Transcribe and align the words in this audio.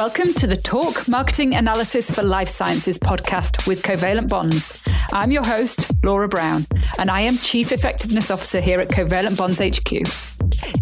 Welcome 0.00 0.32
to 0.32 0.46
the 0.46 0.56
Talk 0.56 1.08
Marketing 1.08 1.54
Analysis 1.54 2.10
for 2.10 2.22
Life 2.22 2.48
Sciences 2.48 2.98
podcast 2.98 3.68
with 3.68 3.82
Covalent 3.82 4.30
Bonds. 4.30 4.82
I'm 5.12 5.30
your 5.30 5.44
host, 5.44 5.92
Laura 6.02 6.26
Brown, 6.26 6.64
and 6.98 7.10
I 7.10 7.20
am 7.20 7.36
Chief 7.36 7.70
Effectiveness 7.70 8.30
Officer 8.30 8.62
here 8.62 8.80
at 8.80 8.88
Covalent 8.88 9.36
Bonds 9.36 9.58
HQ. 9.58 9.92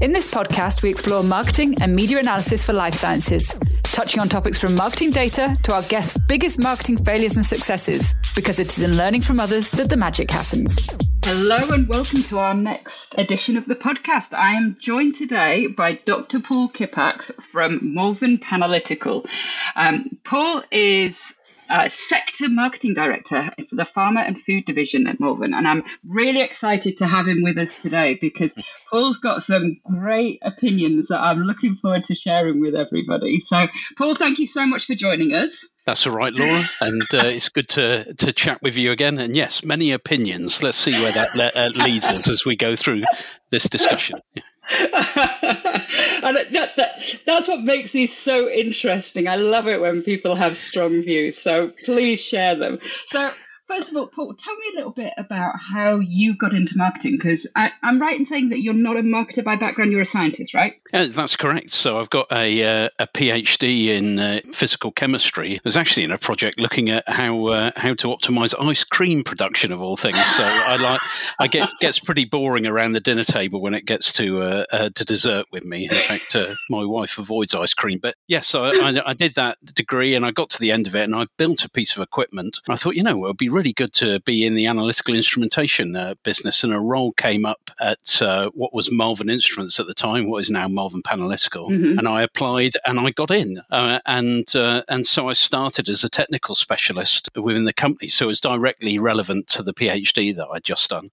In 0.00 0.12
this 0.12 0.32
podcast, 0.32 0.82
we 0.82 0.88
explore 0.88 1.24
marketing 1.24 1.74
and 1.82 1.96
media 1.96 2.20
analysis 2.20 2.64
for 2.64 2.74
life 2.74 2.94
sciences, 2.94 3.52
touching 3.82 4.20
on 4.20 4.28
topics 4.28 4.56
from 4.56 4.76
marketing 4.76 5.10
data 5.10 5.58
to 5.64 5.74
our 5.74 5.82
guests' 5.82 6.16
biggest 6.28 6.62
marketing 6.62 6.98
failures 6.98 7.34
and 7.34 7.44
successes, 7.44 8.14
because 8.36 8.60
it 8.60 8.68
is 8.68 8.82
in 8.82 8.96
learning 8.96 9.22
from 9.22 9.40
others 9.40 9.68
that 9.72 9.90
the 9.90 9.96
magic 9.96 10.30
happens. 10.30 10.86
Hello 11.30 11.58
and 11.74 11.86
welcome 11.86 12.22
to 12.22 12.38
our 12.38 12.54
next 12.54 13.14
edition 13.18 13.58
of 13.58 13.66
the 13.66 13.74
podcast. 13.76 14.32
I 14.32 14.54
am 14.54 14.78
joined 14.80 15.14
today 15.14 15.66
by 15.66 15.92
Dr. 16.06 16.40
Paul 16.40 16.70
Kippax 16.70 17.34
from 17.42 17.80
Malvern 17.94 18.38
Panalytical. 18.38 19.28
Um, 19.76 20.08
Paul 20.24 20.62
is 20.70 21.34
uh, 21.68 21.88
sector 21.88 22.48
marketing 22.48 22.94
director 22.94 23.50
for 23.68 23.76
the 23.76 23.84
pharma 23.84 24.26
and 24.26 24.40
food 24.40 24.64
division 24.64 25.06
at 25.06 25.20
Malvern. 25.20 25.54
And 25.54 25.66
I'm 25.66 25.82
really 26.10 26.40
excited 26.42 26.98
to 26.98 27.06
have 27.06 27.28
him 27.28 27.42
with 27.42 27.58
us 27.58 27.80
today 27.80 28.18
because 28.20 28.54
Paul's 28.90 29.18
got 29.18 29.42
some 29.42 29.76
great 29.84 30.38
opinions 30.42 31.08
that 31.08 31.20
I'm 31.20 31.40
looking 31.40 31.74
forward 31.74 32.04
to 32.04 32.14
sharing 32.14 32.60
with 32.60 32.74
everybody. 32.74 33.40
So, 33.40 33.66
Paul, 33.96 34.14
thank 34.14 34.38
you 34.38 34.46
so 34.46 34.66
much 34.66 34.86
for 34.86 34.94
joining 34.94 35.34
us. 35.34 35.66
That's 35.86 36.06
all 36.06 36.12
right, 36.12 36.34
Laura, 36.34 36.64
and 36.82 37.02
uh, 37.14 37.26
it's 37.28 37.48
good 37.48 37.68
to 37.70 38.12
to 38.12 38.32
chat 38.32 38.60
with 38.60 38.76
you 38.76 38.90
again. 38.90 39.18
And 39.18 39.34
yes, 39.34 39.64
many 39.64 39.90
opinions. 39.90 40.62
Let's 40.62 40.76
see 40.76 40.92
where 40.92 41.12
that 41.12 41.34
le- 41.34 41.52
uh, 41.54 41.70
leads 41.74 42.04
us 42.06 42.28
as 42.28 42.44
we 42.44 42.56
go 42.56 42.76
through 42.76 43.04
this 43.50 43.70
discussion. 43.70 44.20
Yeah. 44.34 44.42
And 44.70 46.36
that, 46.36 46.72
that, 46.76 47.00
that's 47.24 47.48
what 47.48 47.62
makes 47.62 47.92
these 47.92 48.16
so 48.16 48.48
interesting. 48.50 49.28
I 49.28 49.36
love 49.36 49.66
it 49.66 49.80
when 49.80 50.02
people 50.02 50.34
have 50.34 50.58
strong 50.58 51.02
views. 51.02 51.38
So 51.38 51.68
please 51.84 52.20
share 52.20 52.54
them. 52.54 52.78
So 53.06 53.32
First 53.68 53.90
of 53.90 53.96
all, 53.96 54.06
Paul, 54.06 54.34
tell 54.34 54.56
me 54.56 54.64
a 54.72 54.76
little 54.76 54.92
bit 54.92 55.12
about 55.18 55.56
how 55.58 55.98
you 55.98 56.34
got 56.34 56.54
into 56.54 56.78
marketing 56.78 57.12
because 57.12 57.46
I'm 57.54 58.00
right 58.00 58.18
in 58.18 58.24
saying 58.24 58.48
that 58.48 58.60
you're 58.60 58.72
not 58.72 58.96
a 58.96 59.02
marketer 59.02 59.44
by 59.44 59.56
background, 59.56 59.92
you're 59.92 60.00
a 60.00 60.06
scientist, 60.06 60.54
right? 60.54 60.80
Yeah, 60.92 61.06
that's 61.06 61.36
correct. 61.36 61.70
So 61.72 61.98
I've 61.98 62.08
got 62.08 62.32
a, 62.32 62.84
uh, 62.84 62.88
a 62.98 63.06
PhD 63.06 63.88
in 63.88 64.18
uh, 64.18 64.40
physical 64.52 64.90
chemistry. 64.90 65.56
I 65.56 65.60
was 65.64 65.76
actually 65.76 66.04
in 66.04 66.12
a 66.12 66.18
project 66.18 66.58
looking 66.58 66.88
at 66.88 67.06
how 67.08 67.48
uh, 67.48 67.70
how 67.76 67.94
to 67.94 68.08
optimize 68.08 68.54
ice 68.58 68.84
cream 68.84 69.22
production 69.22 69.72
of 69.72 69.82
all 69.82 69.96
things. 69.96 70.24
So 70.24 70.44
I 70.44 70.76
like 70.76 71.00
I 71.38 71.46
get 71.46 71.68
gets 71.80 71.98
pretty 71.98 72.24
boring 72.24 72.66
around 72.66 72.92
the 72.92 73.00
dinner 73.00 73.24
table 73.24 73.60
when 73.60 73.74
it 73.74 73.84
gets 73.84 74.12
to 74.14 74.42
uh, 74.42 74.64
uh, 74.72 74.90
to 74.94 75.04
dessert 75.04 75.46
with 75.52 75.64
me. 75.64 75.84
In 75.84 75.90
fact, 75.90 76.34
uh, 76.34 76.54
my 76.70 76.84
wife 76.84 77.18
avoids 77.18 77.54
ice 77.54 77.74
cream. 77.74 77.98
But 78.00 78.14
yes, 78.26 78.54
I, 78.54 78.68
I, 78.68 79.10
I, 79.10 79.14
did 79.14 79.34
that 79.34 79.58
degree 79.74 80.14
and 80.14 80.24
I 80.24 80.30
got 80.30 80.50
to 80.50 80.60
the 80.60 80.70
end 80.70 80.86
of 80.86 80.94
it 80.94 81.02
and 81.02 81.14
I 81.14 81.26
built 81.36 81.64
a 81.64 81.70
piece 81.70 81.96
of 81.96 82.02
equipment. 82.02 82.58
I 82.68 82.76
thought, 82.76 82.94
you 82.94 83.02
know, 83.02 83.16
it 83.16 83.28
would 83.28 83.36
be 83.36 83.48
really 83.58 83.72
good 83.72 83.92
to 83.92 84.20
be 84.20 84.46
in 84.46 84.54
the 84.54 84.66
analytical 84.66 85.16
instrumentation 85.16 85.96
uh, 85.96 86.14
business, 86.22 86.62
and 86.62 86.72
a 86.72 86.78
role 86.78 87.10
came 87.14 87.44
up 87.44 87.70
at 87.80 88.22
uh, 88.22 88.48
what 88.54 88.72
was 88.72 88.92
Malvern 88.92 89.28
Instruments 89.28 89.80
at 89.80 89.88
the 89.88 89.94
time, 89.94 90.30
what 90.30 90.42
is 90.42 90.48
now 90.48 90.68
Malvern 90.68 91.02
Panalytical, 91.02 91.68
mm-hmm. 91.68 91.98
and 91.98 92.06
I 92.06 92.22
applied 92.22 92.74
and 92.86 93.00
I 93.00 93.10
got 93.10 93.32
in, 93.32 93.60
uh, 93.70 93.98
and 94.06 94.54
uh, 94.54 94.82
and 94.88 95.04
so 95.08 95.28
I 95.28 95.32
started 95.32 95.88
as 95.88 96.04
a 96.04 96.08
technical 96.08 96.54
specialist 96.54 97.28
within 97.34 97.64
the 97.64 97.72
company, 97.72 98.08
so 98.08 98.26
it 98.26 98.28
was 98.28 98.40
directly 98.40 98.96
relevant 99.00 99.48
to 99.48 99.64
the 99.64 99.74
PhD 99.74 100.34
that 100.36 100.46
I'd 100.46 100.62
just 100.62 100.88
done. 100.88 101.10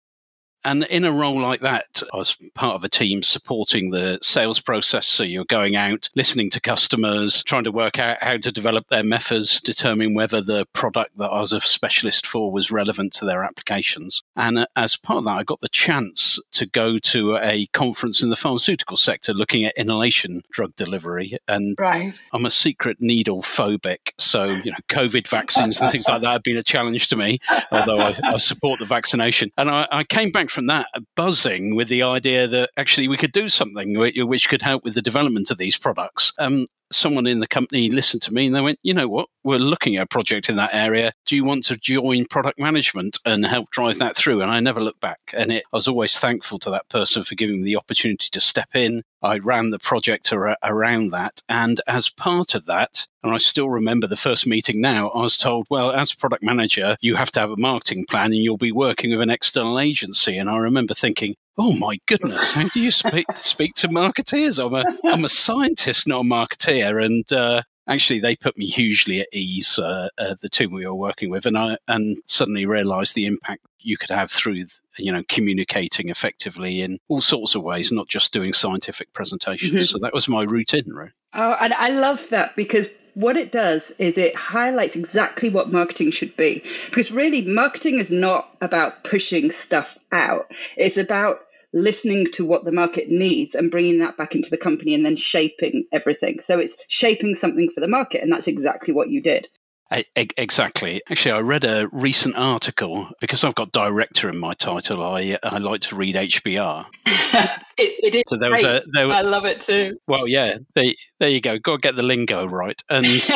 And 0.66 0.84
in 0.86 1.06
a 1.06 1.12
role 1.12 1.40
like 1.40 1.62
that, 1.62 2.02
I 2.12 2.18
was 2.18 2.36
part 2.56 2.76
of 2.76 2.84
a 2.84 2.90
team 2.90 3.22
supporting 3.22 3.92
the 3.92 4.18
sales 4.24 4.60
process. 4.60 5.06
So 5.06 5.24
you're 5.24 5.46
going 5.46 5.76
out, 5.76 6.10
listening 6.16 6.50
to 6.50 6.60
customers, 6.60 7.44
trying 7.44 7.66
to 7.66 7.72
work 7.72 8.00
out 8.00 8.18
how 8.22 8.38
to 8.38 8.52
develop 8.52 8.88
their 8.88 9.04
methods, 9.04 9.62
determine 9.62 10.16
whether 10.16 10.42
the 10.42 10.66
product 10.74 11.18
that 11.20 11.30
I 11.30 11.40
was 11.40 11.54
a 11.54 11.62
specialist 11.62 12.26
for 12.26 12.52
was 12.52 12.72
relevant 12.72 13.14
to 13.14 13.26
their 13.26 13.44
applications. 13.44 14.24
And 14.36 14.58
uh, 14.58 14.66
as 14.76 14.98
part 14.98 15.20
of 15.20 15.26
that, 15.26 15.38
I 15.38 15.44
got 15.44 15.62
the 15.62 15.70
chance 15.70 16.40
to 16.54 16.66
go 16.66 16.98
to 16.98 17.38
a 17.38 17.68
conference 17.68 18.24
in 18.24 18.32
the 18.32 18.36
pharmaceutical 18.36 18.98
sector 18.98 19.34
looking 19.36 19.66
at 19.66 19.78
inhalation 19.78 20.42
drug 20.52 20.76
delivery. 20.76 21.38
And 21.48 21.78
right. 21.80 22.14
I'm 22.34 22.46
a 22.46 22.52
secret 22.52 22.98
needle 23.00 23.44
phobic. 23.44 24.14
So, 24.18 24.46
you 24.46 24.72
know, 24.72 24.78
COVID 24.90 25.28
vaccines 25.28 25.80
and 25.80 25.92
things 25.92 26.08
like 26.08 26.24
that 26.24 26.32
have 26.32 26.44
been 26.44 26.58
a 26.58 26.64
challenge 26.64 27.08
to 27.10 27.16
me, 27.16 27.38
although 27.72 28.00
I, 28.00 28.20
I 28.24 28.38
support 28.38 28.80
the 28.80 28.86
vaccination. 28.86 29.52
And 29.60 29.70
I, 29.70 29.88
I 29.92 30.04
came 30.04 30.32
back 30.32 30.50
from 30.56 30.68
that 30.68 30.88
buzzing 31.16 31.76
with 31.76 31.90
the 31.90 32.02
idea 32.02 32.48
that 32.48 32.72
actually 32.78 33.08
we 33.10 33.18
could 33.18 33.34
do 33.34 33.50
something 33.50 34.00
which 34.00 34.50
could 34.50 34.62
help 34.62 34.84
with 34.84 34.96
the 34.96 35.02
development 35.02 35.52
of 35.52 35.58
these 35.58 35.78
products. 35.78 36.32
Um, 36.40 36.68
someone 36.92 37.28
in 37.28 37.40
the 37.40 37.48
company 37.48 37.90
listened 37.90 38.22
to 38.22 38.34
me 38.34 38.46
and 38.46 38.56
they 38.56 38.62
went, 38.62 38.80
you 38.82 38.94
know 38.94 39.08
what, 39.08 39.28
we're 39.44 39.60
looking 39.60 39.98
at 39.98 40.04
a 40.04 40.08
project 40.08 40.50
in 40.50 40.56
that 40.56 40.74
area. 40.74 41.12
Do 41.26 41.36
you 41.36 41.44
want 41.44 41.66
to 41.66 41.78
join 41.78 42.26
product 42.26 42.58
management 42.58 43.18
and 43.26 43.46
help 43.46 43.70
drive 43.72 44.00
that 44.00 44.16
through? 44.16 44.42
And 44.42 44.50
I 44.50 44.60
never 44.60 44.82
looked 44.82 45.02
back. 45.02 45.20
And 45.34 45.52
it, 45.52 45.64
I 45.74 45.78
was 45.78 45.88
always 45.88 46.18
thankful 46.18 46.58
to 46.60 46.70
that 46.72 46.88
person 46.90 47.24
for 47.24 47.36
giving 47.36 47.58
me 47.58 47.64
the 47.64 47.76
opportunity 47.76 48.30
to 48.32 48.40
step 48.40 48.70
in. 48.74 49.04
I 49.26 49.40
ran 49.40 49.72
the 49.72 49.80
project 49.80 50.32
ar- 50.32 50.58
around 50.64 51.10
that. 51.12 51.42
And 51.50 51.82
as 51.88 52.10
part 52.10 52.54
of 52.54 52.66
that, 52.66 53.08
and 53.24 53.34
I 53.34 53.40
still 53.40 53.70
remember 53.70 54.06
the 54.06 54.16
first 54.16 54.46
meeting 54.46 54.80
now, 54.80 55.10
I 55.10 55.24
was 55.24 55.38
told, 55.38 55.66
well, 55.70 55.92
as 55.92 56.14
product 56.14 56.44
manager, 56.44 56.96
you 57.02 57.16
have 57.16 57.32
to 57.32 57.40
have 57.40 57.50
a 57.50 57.58
marketing 57.58 58.06
plan 58.06 58.26
and 58.26 58.36
you'll 58.36 58.58
be 58.58 58.72
working 58.72 59.10
with 59.12 59.22
an 59.22 59.32
external 59.32 59.80
agency. 59.80 60.38
And 60.38 60.50
I 60.50 60.58
remember 60.58 60.94
thinking, 60.94 61.36
Oh 61.58 61.74
my 61.78 61.98
goodness! 62.06 62.52
How 62.52 62.68
do 62.68 62.82
you 62.82 62.92
speak 62.92 63.26
speak 63.38 63.74
to 63.76 63.88
marketeers? 63.88 64.64
I'm 64.64 64.74
a 64.74 64.84
I'm 65.10 65.24
a 65.24 65.30
scientist, 65.30 66.06
not 66.06 66.20
a 66.20 66.24
marketeer, 66.24 67.04
and 67.04 67.32
uh, 67.32 67.62
actually 67.88 68.20
they 68.20 68.36
put 68.36 68.58
me 68.58 68.68
hugely 68.68 69.22
at 69.22 69.30
ease. 69.32 69.80
Uh, 69.80 70.10
uh, 70.18 70.36
the 70.42 70.50
team 70.50 70.74
we 70.74 70.86
were 70.86 70.94
working 70.94 71.30
with, 71.30 71.46
and 71.46 71.58
I 71.58 71.78
and 71.88 72.18
suddenly 72.28 72.66
realised 72.66 73.16
the 73.16 73.26
impact 73.26 73.62
you 73.86 73.98
could 73.98 74.10
have 74.10 74.32
through 74.32 74.66
you 74.98 75.12
know 75.12 75.24
communicating 75.30 76.10
effectively 76.10 76.82
in 76.82 77.00
all 77.08 77.22
sorts 77.22 77.56
of 77.56 77.64
ways, 77.64 77.92
not 77.92 78.08
just 78.08 78.34
doing 78.34 78.54
scientific 78.54 79.14
presentations. 79.14 79.72
Mm-hmm. 79.72 79.82
So 79.82 80.00
that 80.00 80.14
was 80.14 80.28
my 80.28 80.44
route 80.44 80.74
in, 80.74 80.94
really. 80.94 81.12
Oh, 81.34 81.58
and 81.60 81.74
I 81.74 81.90
love 81.90 82.28
that 82.30 82.56
because 82.56 82.88
what 83.14 83.38
it 83.38 83.52
does 83.52 83.92
is 83.92 84.18
it 84.18 84.36
highlights 84.36 84.96
exactly 84.96 85.50
what 85.50 85.72
marketing 85.72 86.12
should 86.12 86.36
be. 86.36 86.64
Because 86.88 87.12
really, 87.12 87.42
marketing 87.42 88.00
is 88.00 88.12
not 88.12 88.56
about 88.62 89.04
pushing 89.04 89.52
stuff 89.52 89.98
out, 90.12 90.52
it's 90.78 90.98
about 90.98 91.40
listening 91.74 92.32
to 92.32 92.46
what 92.46 92.64
the 92.64 92.72
market 92.72 93.10
needs 93.10 93.54
and 93.54 93.70
bringing 93.70 94.00
that 94.00 94.16
back 94.16 94.34
into 94.34 94.50
the 94.50 94.58
company 94.58 94.96
and 94.96 95.06
then 95.06 95.18
shaping 95.18 95.86
everything. 95.92 96.40
So 96.40 96.58
it's 96.58 96.78
shaping 96.88 97.36
something 97.36 97.70
for 97.70 97.82
the 97.82 97.88
market. 97.88 98.24
And 98.24 98.32
that's 98.32 98.48
exactly 98.48 98.94
what 98.94 99.10
you 99.10 99.22
did. 99.22 99.50
Exactly. 99.92 101.02
Actually, 101.10 101.32
I 101.34 101.40
read 101.40 101.64
a 101.64 101.88
recent 101.92 102.36
article 102.36 103.10
because 103.22 103.44
I've 103.44 103.56
got 103.56 103.72
director 103.72 104.30
in 104.30 104.38
my 104.38 104.54
title. 104.54 105.04
I 105.04 105.38
I 105.44 105.60
like 105.60 105.82
to 105.82 105.96
read 105.96 106.16
HBR. 106.16 106.86
it, 107.06 107.60
it 107.78 108.16
is. 108.16 108.24
So 108.28 108.38
there 108.38 108.52
was 108.52 108.64
a. 108.64 108.82
There, 108.94 109.08
I 109.12 109.22
love 109.22 109.46
it 109.46 109.62
too. 109.62 109.98
Well, 110.08 110.28
yeah. 110.28 110.58
There, 110.74 110.94
there 111.20 111.30
you 111.30 111.42
go. 111.42 111.60
Got 111.60 111.74
to 111.74 111.78
get 111.80 111.96
the 111.96 112.04
lingo 112.04 112.46
right. 112.46 112.82
And 112.90 113.06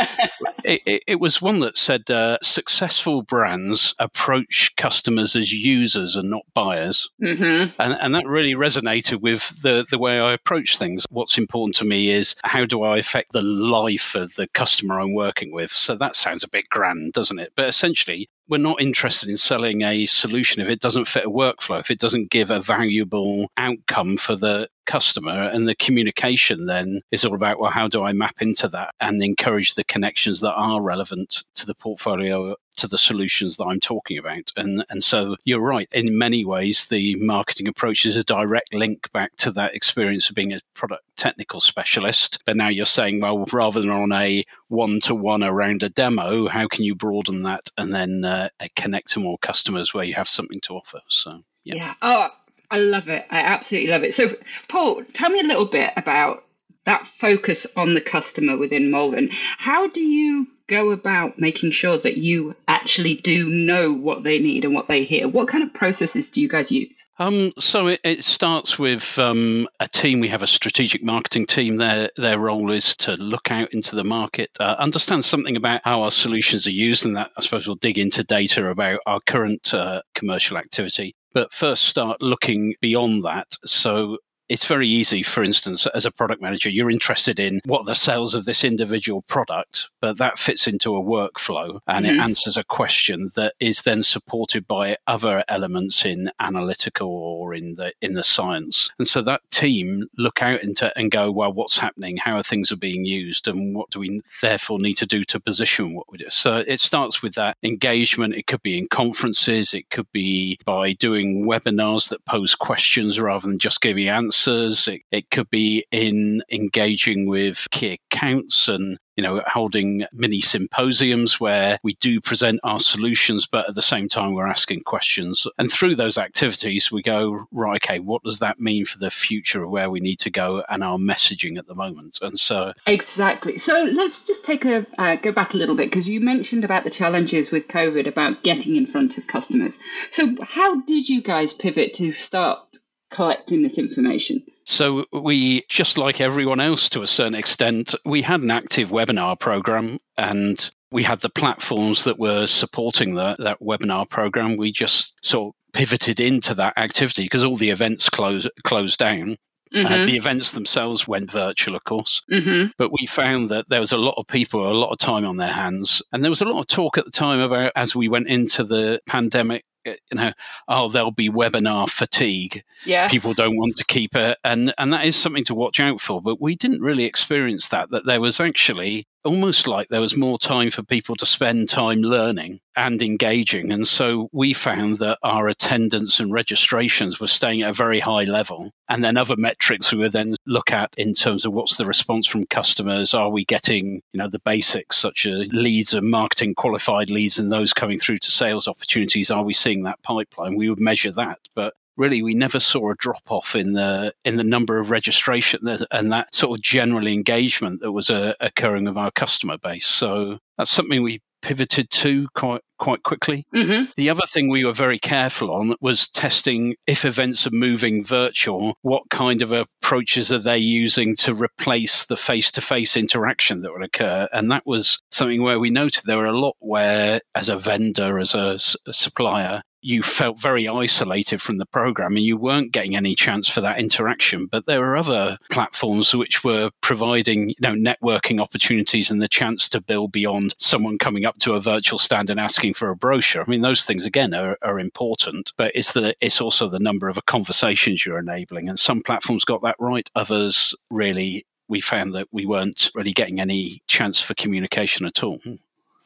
it, 0.63 0.81
it, 0.85 1.03
it, 1.07 1.19
was 1.19 1.41
one 1.41 1.59
that 1.59 1.77
said 1.77 2.09
uh, 2.09 2.37
successful 2.41 3.21
brands 3.21 3.93
approach 3.99 4.73
customers 4.77 5.35
as 5.35 5.51
users 5.51 6.15
and 6.15 6.29
not 6.29 6.43
buyers, 6.53 7.09
mm-hmm. 7.21 7.69
and 7.79 7.97
and 8.01 8.15
that 8.15 8.25
really 8.25 8.55
resonated 8.55 9.21
with 9.21 9.61
the 9.61 9.85
the 9.89 9.99
way 9.99 10.19
I 10.19 10.33
approach 10.33 10.77
things. 10.77 11.05
What's 11.09 11.37
important 11.37 11.75
to 11.75 11.85
me 11.85 12.09
is 12.09 12.35
how 12.43 12.65
do 12.65 12.83
I 12.83 12.97
affect 12.97 13.33
the 13.33 13.41
life 13.41 14.15
of 14.15 14.35
the 14.35 14.47
customer 14.47 14.99
I'm 14.99 15.13
working 15.13 15.51
with. 15.51 15.71
So 15.71 15.95
that 15.95 16.15
sounds 16.15 16.39
sounds 16.39 16.43
a 16.43 16.49
bit 16.49 16.69
grand, 16.69 17.13
doesn't 17.13 17.39
it? 17.39 17.53
But 17.55 17.67
essentially, 17.67 18.29
we're 18.49 18.57
not 18.57 18.81
interested 18.81 19.29
in 19.29 19.37
selling 19.37 19.83
a 19.83 20.05
solution 20.07 20.61
if 20.61 20.67
it 20.67 20.81
doesn't 20.81 21.07
fit 21.07 21.25
a 21.25 21.29
workflow, 21.29 21.79
if 21.79 21.91
it 21.91 21.99
doesn't 21.99 22.31
give 22.31 22.49
a 22.49 22.59
valuable 22.59 23.47
outcome 23.57 24.17
for 24.17 24.35
the 24.35 24.67
customer. 24.87 25.49
And 25.53 25.67
the 25.67 25.75
communication 25.75 26.65
then 26.65 27.01
is 27.11 27.23
all 27.23 27.35
about, 27.35 27.59
well, 27.59 27.69
how 27.69 27.87
do 27.87 28.03
I 28.03 28.11
map 28.11 28.41
into 28.41 28.67
that 28.69 28.95
and 28.99 29.23
encourage 29.23 29.75
the 29.75 29.83
connections 29.83 30.39
that 30.39 30.55
are 30.55 30.81
relevant 30.81 31.43
to 31.55 31.67
the 31.67 31.75
portfolio 31.75 32.55
to 32.79 32.87
the 32.87 32.97
solutions 32.97 33.57
that 33.57 33.65
I'm 33.65 33.79
talking 33.79 34.17
about. 34.17 34.51
And 34.57 34.85
and 34.89 35.03
so 35.03 35.35
you're 35.45 35.59
right. 35.59 35.87
In 35.91 36.17
many 36.17 36.45
ways, 36.45 36.87
the 36.87 37.15
marketing 37.15 37.67
approach 37.67 38.05
is 38.05 38.15
a 38.15 38.23
direct 38.23 38.73
link 38.73 39.11
back 39.11 39.35
to 39.37 39.51
that 39.51 39.75
experience 39.75 40.29
of 40.29 40.35
being 40.35 40.53
a 40.53 40.61
product 40.73 41.03
technical 41.15 41.61
specialist. 41.61 42.39
But 42.45 42.57
now 42.57 42.69
you're 42.69 42.85
saying, 42.85 43.21
well, 43.21 43.45
rather 43.51 43.81
than 43.81 43.89
on 43.89 44.11
a 44.11 44.43
one 44.67 44.99
to 45.01 45.15
one 45.15 45.43
around 45.43 45.83
a 45.83 45.89
demo, 45.89 46.47
how 46.47 46.67
can 46.67 46.83
you 46.83 46.95
broaden 46.95 47.43
that 47.43 47.69
and 47.77 47.93
then 47.93 48.23
uh, 48.25 48.49
connect 48.75 49.11
to 49.11 49.19
more 49.19 49.37
customers 49.39 49.93
where 49.93 50.05
you 50.05 50.15
have 50.15 50.29
something 50.29 50.61
to 50.61 50.73
offer? 50.73 51.01
So 51.09 51.43
yeah. 51.63 51.75
yeah. 51.75 51.93
Oh, 52.01 52.29
I 52.71 52.79
love 52.79 53.09
it. 53.09 53.25
I 53.31 53.39
absolutely 53.39 53.89
love 53.91 54.03
it. 54.03 54.13
So, 54.13 54.35
Paul, 54.67 55.03
tell 55.13 55.29
me 55.29 55.39
a 55.39 55.43
little 55.43 55.65
bit 55.65 55.91
about 55.97 56.43
that 56.89 57.05
focus 57.05 57.67
on 57.77 57.93
the 57.93 58.01
customer 58.01 58.57
within 58.57 58.89
Malvern. 58.89 59.29
How 59.59 59.87
do 59.87 60.01
you 60.01 60.47
go 60.65 60.89
about 60.89 61.37
making 61.37 61.69
sure 61.69 61.99
that 61.99 62.17
you 62.17 62.55
actually 62.67 63.13
do 63.13 63.47
know 63.47 63.93
what 63.93 64.23
they 64.23 64.39
need 64.39 64.65
and 64.65 64.73
what 64.73 64.87
they 64.87 65.03
hear? 65.03 65.27
What 65.27 65.47
kind 65.47 65.63
of 65.63 65.71
processes 65.71 66.31
do 66.31 66.41
you 66.41 66.49
guys 66.49 66.71
use? 66.71 67.05
Um, 67.19 67.53
so 67.59 67.85
it, 67.87 67.99
it, 68.03 68.23
starts 68.23 68.79
with 68.79 69.19
um, 69.19 69.67
a 69.79 69.87
team. 69.87 70.19
We 70.19 70.29
have 70.29 70.41
a 70.41 70.47
strategic 70.47 71.03
marketing 71.03 71.45
team. 71.45 71.77
Their 71.77 72.09
their 72.17 72.39
role 72.39 72.71
is 72.71 72.95
to 72.97 73.15
look 73.17 73.51
out 73.51 73.71
into 73.71 73.95
the 73.95 74.03
market, 74.03 74.49
uh, 74.59 74.75
understand 74.79 75.23
something 75.25 75.55
about 75.55 75.81
how 75.83 76.01
our 76.01 76.11
solutions 76.11 76.65
are 76.65 76.71
used, 76.71 77.05
and 77.05 77.15
that 77.15 77.29
I 77.37 77.41
suppose 77.41 77.67
we'll 77.67 77.75
dig 77.75 77.99
into 77.99 78.23
data 78.23 78.67
about 78.67 78.99
our 79.05 79.19
current 79.27 79.75
uh, 79.75 80.01
commercial 80.15 80.57
activity. 80.57 81.15
But 81.35 81.53
first, 81.53 81.83
start 81.83 82.19
looking 82.19 82.73
beyond 82.81 83.23
that. 83.25 83.47
So 83.63 84.17
it's 84.49 84.65
very 84.65 84.87
easy, 84.87 85.21
for 85.21 85.43
instance, 85.43 85.85
as 85.87 86.05
a 86.05 86.11
product 86.11 86.41
manager, 86.41 86.69
you're 86.69 86.89
interested 86.89 87.39
in 87.39 87.61
what 87.65 87.85
the 87.85 87.93
sales 87.93 88.33
of 88.33 88.45
this 88.45 88.63
individual 88.63 89.21
product, 89.21 89.91
but 90.01 90.17
that 90.17 90.39
fits 90.39 90.67
into 90.67 90.95
a 90.95 91.03
workflow 91.03 91.79
and 91.85 92.05
mm-hmm. 92.05 92.19
it 92.19 92.21
answers 92.21 92.57
a 92.57 92.63
question 92.63 93.29
that 93.35 93.53
is 93.59 93.83
then 93.83 94.01
supported 94.01 94.67
by 94.67 94.97
other 95.05 95.43
elements 95.47 96.03
in 96.03 96.31
analytical 96.39 97.07
or 97.07 97.53
in 97.53 97.75
the 97.75 97.93
in 98.01 98.13
the 98.13 98.23
science. 98.23 98.89
And 98.97 99.07
so 99.07 99.21
that 99.21 99.41
team 99.51 100.07
look 100.17 100.41
out 100.41 100.63
into 100.63 100.91
and 100.97 101.11
go, 101.11 101.31
well, 101.31 101.53
what's 101.53 101.77
happening? 101.77 102.17
How 102.17 102.37
are 102.37 102.43
things 102.43 102.71
are 102.71 102.77
being 102.77 103.05
used, 103.05 103.47
and 103.47 103.75
what 103.75 103.91
do 103.91 103.99
we 103.99 104.21
therefore 104.41 104.79
need 104.79 104.95
to 104.95 105.05
do 105.05 105.23
to 105.25 105.39
position 105.39 105.93
what 105.93 106.11
we 106.11 106.17
do? 106.17 106.29
So 106.31 106.63
it 106.65 106.79
starts 106.79 107.21
with 107.21 107.35
that 107.35 107.57
engagement. 107.61 108.33
It 108.33 108.47
could 108.47 108.63
be 108.63 108.79
in 108.79 108.87
conferences, 108.87 109.75
it 109.75 109.91
could 109.91 110.11
be 110.11 110.57
by 110.65 110.93
doing 110.93 111.45
webinars 111.45 112.09
that 112.09 112.25
pose 112.25 112.55
questions 112.55 113.19
rather 113.19 113.47
than 113.47 113.59
just 113.59 113.81
giving 113.81 114.09
answers 114.09 114.38
It, 114.47 115.01
it 115.11 115.29
could 115.29 115.49
be 115.49 115.85
in 115.91 116.43
engaging 116.51 117.27
with 117.27 117.67
key 117.71 117.99
accounts 118.11 118.67
and 118.67 118.97
you 119.19 119.23
know, 119.23 119.43
holding 119.47 120.05
mini 120.13 120.39
symposiums 120.39 121.41
where 121.41 121.77
we 121.83 121.95
do 121.95 122.21
present 122.21 122.57
our 122.63 122.79
solutions, 122.79 123.45
but 123.45 123.67
at 123.67 123.75
the 123.75 123.81
same 123.81 124.07
time, 124.07 124.33
we're 124.33 124.47
asking 124.47 124.79
questions. 124.79 125.45
And 125.57 125.69
through 125.69 125.95
those 125.95 126.17
activities, 126.17 126.89
we 126.89 127.01
go, 127.01 127.45
right, 127.51 127.83
okay, 127.83 127.99
what 127.99 128.23
does 128.23 128.39
that 128.39 128.61
mean 128.61 128.85
for 128.85 128.97
the 128.97 129.11
future 129.11 129.61
of 129.61 129.71
where 129.71 129.89
we 129.89 129.99
need 129.99 130.19
to 130.19 130.29
go 130.29 130.63
and 130.69 130.85
our 130.85 130.97
messaging 130.97 131.57
at 131.57 131.67
the 131.67 131.75
moment? 131.75 132.19
And 132.21 132.39
so. 132.39 132.71
Exactly. 132.87 133.57
So 133.57 133.83
let's 133.91 134.23
just 134.23 134.45
take 134.45 134.63
a 134.63 134.85
uh, 134.97 135.17
go 135.17 135.33
back 135.33 135.53
a 135.53 135.57
little 135.57 135.75
bit 135.75 135.87
because 135.87 136.07
you 136.07 136.21
mentioned 136.21 136.63
about 136.63 136.85
the 136.85 136.89
challenges 136.89 137.51
with 137.51 137.67
COVID 137.67 138.07
about 138.07 138.41
getting 138.43 138.77
in 138.77 138.85
front 138.85 139.17
of 139.17 139.27
customers. 139.27 139.79
So, 140.11 140.33
how 140.41 140.79
did 140.83 141.09
you 141.09 141.21
guys 141.21 141.51
pivot 141.51 141.93
to 141.95 142.13
start 142.13 142.68
collecting 143.11 143.63
this 143.63 143.77
information? 143.77 144.43
So, 144.65 145.05
we, 145.11 145.63
just 145.69 145.97
like 145.97 146.21
everyone 146.21 146.59
else 146.59 146.89
to 146.91 147.01
a 147.01 147.07
certain 147.07 147.35
extent, 147.35 147.95
we 148.05 148.21
had 148.21 148.41
an 148.41 148.51
active 148.51 148.89
webinar 148.89 149.39
program 149.39 149.99
and 150.17 150.69
we 150.91 151.03
had 151.03 151.21
the 151.21 151.29
platforms 151.29 152.03
that 152.03 152.19
were 152.19 152.47
supporting 152.47 153.15
the, 153.15 153.35
that 153.39 153.59
webinar 153.61 154.09
program. 154.09 154.57
We 154.57 154.71
just 154.71 155.15
sort 155.25 155.53
of 155.53 155.73
pivoted 155.73 156.19
into 156.19 156.53
that 156.55 156.77
activity 156.77 157.23
because 157.23 157.43
all 157.43 157.57
the 157.57 157.69
events 157.69 158.09
closed 158.09 158.49
closed 158.63 158.97
down. 158.97 159.37
Uh, 159.71 159.77
mm-hmm. 159.77 159.93
Uh, 159.93 160.05
the 160.05 160.17
events 160.17 160.51
themselves 160.53 161.07
went 161.07 161.29
virtual, 161.29 161.75
of 161.75 161.83
course, 161.83 162.23
mm-hmm. 162.31 162.71
but 162.79 162.91
we 162.91 163.05
found 163.05 163.49
that 163.49 163.69
there 163.69 163.79
was 163.79 163.91
a 163.91 163.97
lot 163.97 164.15
of 164.17 164.25
people, 164.25 164.67
a 164.67 164.73
lot 164.73 164.91
of 164.91 164.97
time 164.97 165.23
on 165.25 165.37
their 165.37 165.53
hands. 165.53 166.01
And 166.11 166.23
there 166.23 166.31
was 166.31 166.41
a 166.41 166.45
lot 166.45 166.59
of 166.59 166.65
talk 166.65 166.97
at 166.97 167.05
the 167.05 167.11
time 167.11 167.39
about 167.39 167.71
as 167.75 167.95
we 167.95 168.09
went 168.09 168.29
into 168.29 168.63
the 168.63 168.99
pandemic, 169.05 169.65
you 169.85 169.95
know, 170.13 170.31
oh, 170.67 170.89
there'll 170.89 171.11
be 171.11 171.29
webinar 171.29 171.89
fatigue. 171.89 172.63
Yeah, 172.85 173.07
people 173.07 173.33
don't 173.33 173.57
want 173.57 173.77
to 173.77 173.85
keep 173.85 174.15
it, 174.15 174.37
and 174.43 174.73
and 174.77 174.93
that 174.93 175.05
is 175.05 175.15
something 175.15 175.45
to 175.45 175.55
watch 175.55 175.79
out 175.79 176.01
for. 176.01 176.21
But 176.21 176.41
we 176.41 176.55
didn't 176.55 176.81
really 176.81 177.05
experience 177.05 177.67
that. 177.69 177.89
That 177.91 178.05
there 178.05 178.21
was 178.21 178.39
actually 178.39 179.07
almost 179.23 179.67
like 179.67 179.89
there 179.89 180.01
was 180.01 180.15
more 180.15 180.37
time 180.37 180.71
for 180.71 180.83
people 180.83 181.15
to 181.15 181.25
spend 181.25 181.69
time 181.69 181.99
learning 181.99 182.59
and 182.75 183.01
engaging. 183.01 183.71
And 183.71 183.87
so 183.87 184.29
we 184.31 184.53
found 184.53 184.99
that 184.99 185.17
our 185.23 185.47
attendance 185.47 186.19
and 186.19 186.31
registrations 186.31 187.19
were 187.19 187.27
staying 187.27 187.61
at 187.61 187.71
a 187.71 187.73
very 187.73 187.99
high 187.99 188.23
level. 188.23 188.71
And 188.87 189.03
then 189.03 189.17
other 189.17 189.35
metrics 189.35 189.91
we 189.91 189.99
would 189.99 190.13
then 190.13 190.35
look 190.45 190.71
at 190.71 190.93
in 190.97 191.13
terms 191.13 191.45
of 191.45 191.51
what's 191.51 191.77
the 191.77 191.85
response 191.85 192.25
from 192.25 192.45
customers. 192.45 193.13
Are 193.13 193.29
we 193.29 193.43
getting, 193.45 194.01
you 194.13 194.17
know, 194.17 194.29
the 194.29 194.39
basics 194.39 194.97
such 194.97 195.25
as 195.25 195.47
leads 195.51 195.93
and 195.93 196.09
marketing 196.09 196.55
qualified 196.55 197.09
leads 197.09 197.37
and 197.37 197.51
those 197.51 197.73
coming 197.73 197.99
through 197.99 198.19
to 198.19 198.31
sales 198.31 198.67
opportunities? 198.67 199.29
Are 199.29 199.43
we 199.43 199.53
seeing 199.53 199.83
that 199.83 200.01
pipeline? 200.01 200.55
We 200.55 200.69
would 200.69 200.79
measure 200.79 201.11
that. 201.11 201.39
But 201.53 201.73
really 201.99 202.23
we 202.23 202.33
never 202.33 202.59
saw 202.59 202.89
a 202.89 202.95
drop 202.95 203.29
off 203.29 203.55
in 203.55 203.73
the 203.73 204.13
in 204.23 204.37
the 204.37 204.43
number 204.43 204.79
of 204.79 204.89
registration 204.89 205.67
and 205.91 206.11
that 206.11 206.33
sort 206.33 206.57
of 206.57 206.63
general 206.63 207.05
engagement 207.05 207.81
that 207.81 207.91
was 207.91 208.09
uh, 208.09 208.33
occurring 208.39 208.87
of 208.87 208.97
our 208.97 209.11
customer 209.11 209.57
base. 209.57 209.85
So 209.85 210.39
that's 210.57 210.71
something 210.71 211.03
we 211.03 211.21
pivoted 211.41 211.89
to 211.89 212.27
quite 212.35 212.61
quite 212.77 213.03
quickly. 213.03 213.45
Mm-hmm. 213.53 213.91
The 213.95 214.09
other 214.09 214.25
thing 214.27 214.47
we 214.47 214.63
were 214.63 214.73
very 214.73 214.99
careful 214.99 215.51
on 215.51 215.75
was 215.81 216.07
testing 216.07 216.75
if 216.87 217.03
events 217.03 217.45
are 217.45 217.51
moving 217.51 218.05
virtual, 218.05 218.75
what 218.81 219.03
kind 219.09 219.41
of 219.41 219.51
approaches 219.51 220.31
are 220.31 220.39
they 220.39 220.57
using 220.57 221.15
to 221.17 221.33
replace 221.33 222.05
the 222.05 222.15
face 222.15 222.51
to 222.53 222.61
face 222.61 222.95
interaction 222.95 223.61
that 223.61 223.73
would 223.73 223.83
occur? 223.83 224.29
And 224.31 224.49
that 224.51 224.65
was 224.65 225.01
something 225.11 225.41
where 225.41 225.59
we 225.59 225.69
noted 225.69 226.03
there 226.05 226.17
were 226.17 226.25
a 226.25 226.39
lot 226.39 226.55
where, 226.59 227.19
as 227.35 227.49
a 227.49 227.57
vendor, 227.57 228.17
as 228.17 228.33
a, 228.33 228.57
a 228.87 228.93
supplier, 228.93 229.61
you 229.81 230.03
felt 230.03 230.39
very 230.39 230.67
isolated 230.67 231.41
from 231.41 231.57
the 231.57 231.65
program 231.65 232.15
and 232.15 232.25
you 232.25 232.37
weren't 232.37 232.71
getting 232.71 232.95
any 232.95 233.15
chance 233.15 233.47
for 233.47 233.61
that 233.61 233.79
interaction. 233.79 234.45
But 234.45 234.65
there 234.65 234.79
were 234.79 234.97
other 234.97 235.37
platforms 235.49 236.13
which 236.13 236.43
were 236.43 236.71
providing, 236.81 237.49
you 237.49 237.55
know, 237.61 237.73
networking 237.73 238.41
opportunities 238.41 239.09
and 239.09 239.21
the 239.21 239.27
chance 239.27 239.69
to 239.69 239.81
build 239.81 240.11
beyond 240.11 240.53
someone 240.57 240.97
coming 240.97 241.25
up 241.25 241.37
to 241.39 241.53
a 241.53 241.61
virtual 241.61 241.99
stand 241.99 242.29
and 242.29 242.39
asking 242.39 242.73
for 242.73 242.89
a 242.89 242.95
brochure. 242.95 243.43
I 243.43 243.49
mean, 243.49 243.61
those 243.61 243.85
things 243.85 244.05
again 244.05 244.33
are, 244.33 244.57
are 244.61 244.79
important, 244.79 245.53
but 245.57 245.71
it's 245.75 245.93
the 245.93 246.15
it's 246.21 246.41
also 246.41 246.67
the 246.67 246.79
number 246.79 247.07
of 247.07 247.25
conversations 247.25 248.05
you're 248.05 248.19
enabling. 248.19 248.69
And 248.69 248.79
some 248.79 249.01
platforms 249.01 249.45
got 249.45 249.61
that 249.63 249.75
right, 249.79 250.09
others 250.15 250.75
really 250.89 251.45
we 251.69 251.79
found 251.79 252.15
that 252.15 252.27
we 252.31 252.45
weren't 252.45 252.89
really 252.95 253.13
getting 253.13 253.39
any 253.39 253.81
chance 253.87 254.19
for 254.19 254.33
communication 254.33 255.05
at 255.05 255.23
all. 255.23 255.37
Hmm. 255.37 255.55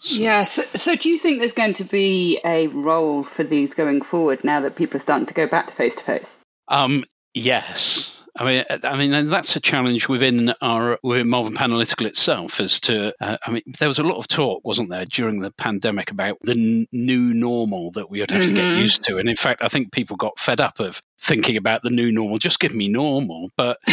So. 0.04 0.16
Yeah. 0.16 0.44
So, 0.44 0.64
so, 0.76 0.96
do 0.96 1.10
you 1.10 1.18
think 1.18 1.40
there's 1.40 1.54
going 1.54 1.76
to 1.76 1.86
be 1.86 2.40
a 2.44 2.68
role 2.68 3.24
for 3.24 3.44
these 3.44 3.74
going 3.74 4.02
forward 4.02 4.44
now 4.44 4.60
that 4.60 4.76
people 4.76 4.98
are 4.98 5.02
starting 5.02 5.28
to 5.28 5.34
go 5.34 5.48
back 5.48 5.68
to 5.68 5.74
face 5.74 5.96
to 5.96 6.04
face? 6.04 6.38
Um. 6.68 7.06
Yes. 7.34 8.20
I 8.36 8.46
mean, 8.46 8.66
I 8.84 8.98
mean, 8.98 9.28
that's 9.28 9.56
a 9.56 9.60
challenge 9.60 10.10
within 10.10 10.56
our 10.60 10.98
within 11.04 11.30
Malvern 11.30 11.54
Panalytical 11.54 12.08
itself. 12.08 12.60
As 12.60 12.80
to, 12.82 13.14
uh, 13.22 13.38
I 13.46 13.52
mean, 13.52 13.62
there 13.80 13.88
was 13.88 14.00
a 14.00 14.04
lot 14.04 14.18
of 14.18 14.28
talk, 14.28 14.66
wasn't 14.66 14.90
there, 14.90 15.06
during 15.06 15.40
the 15.40 15.52
pandemic 15.52 16.10
about 16.10 16.38
the 16.42 16.54
n- 16.54 16.88
new 16.92 17.32
normal 17.34 17.92
that 17.92 18.10
we 18.10 18.22
would 18.22 18.32
have 18.32 18.42
mm-hmm. 18.42 18.56
to 18.56 18.62
get 18.62 18.72
mm-hmm. 18.72 18.82
used 18.82 19.04
to. 19.04 19.18
And 19.20 19.30
in 19.30 19.36
fact, 19.36 19.62
I 19.62 19.68
think 19.68 19.92
people 19.92 20.18
got 20.18 20.40
fed 20.40 20.60
up 20.60 20.80
of 20.80 21.00
thinking 21.20 21.58
about 21.58 21.84
the 21.84 21.92
new 21.92 22.12
normal. 22.12 22.40
Just 22.40 22.60
give 22.60 22.74
me 22.74 22.88
normal. 22.88 23.52
But 23.56 23.78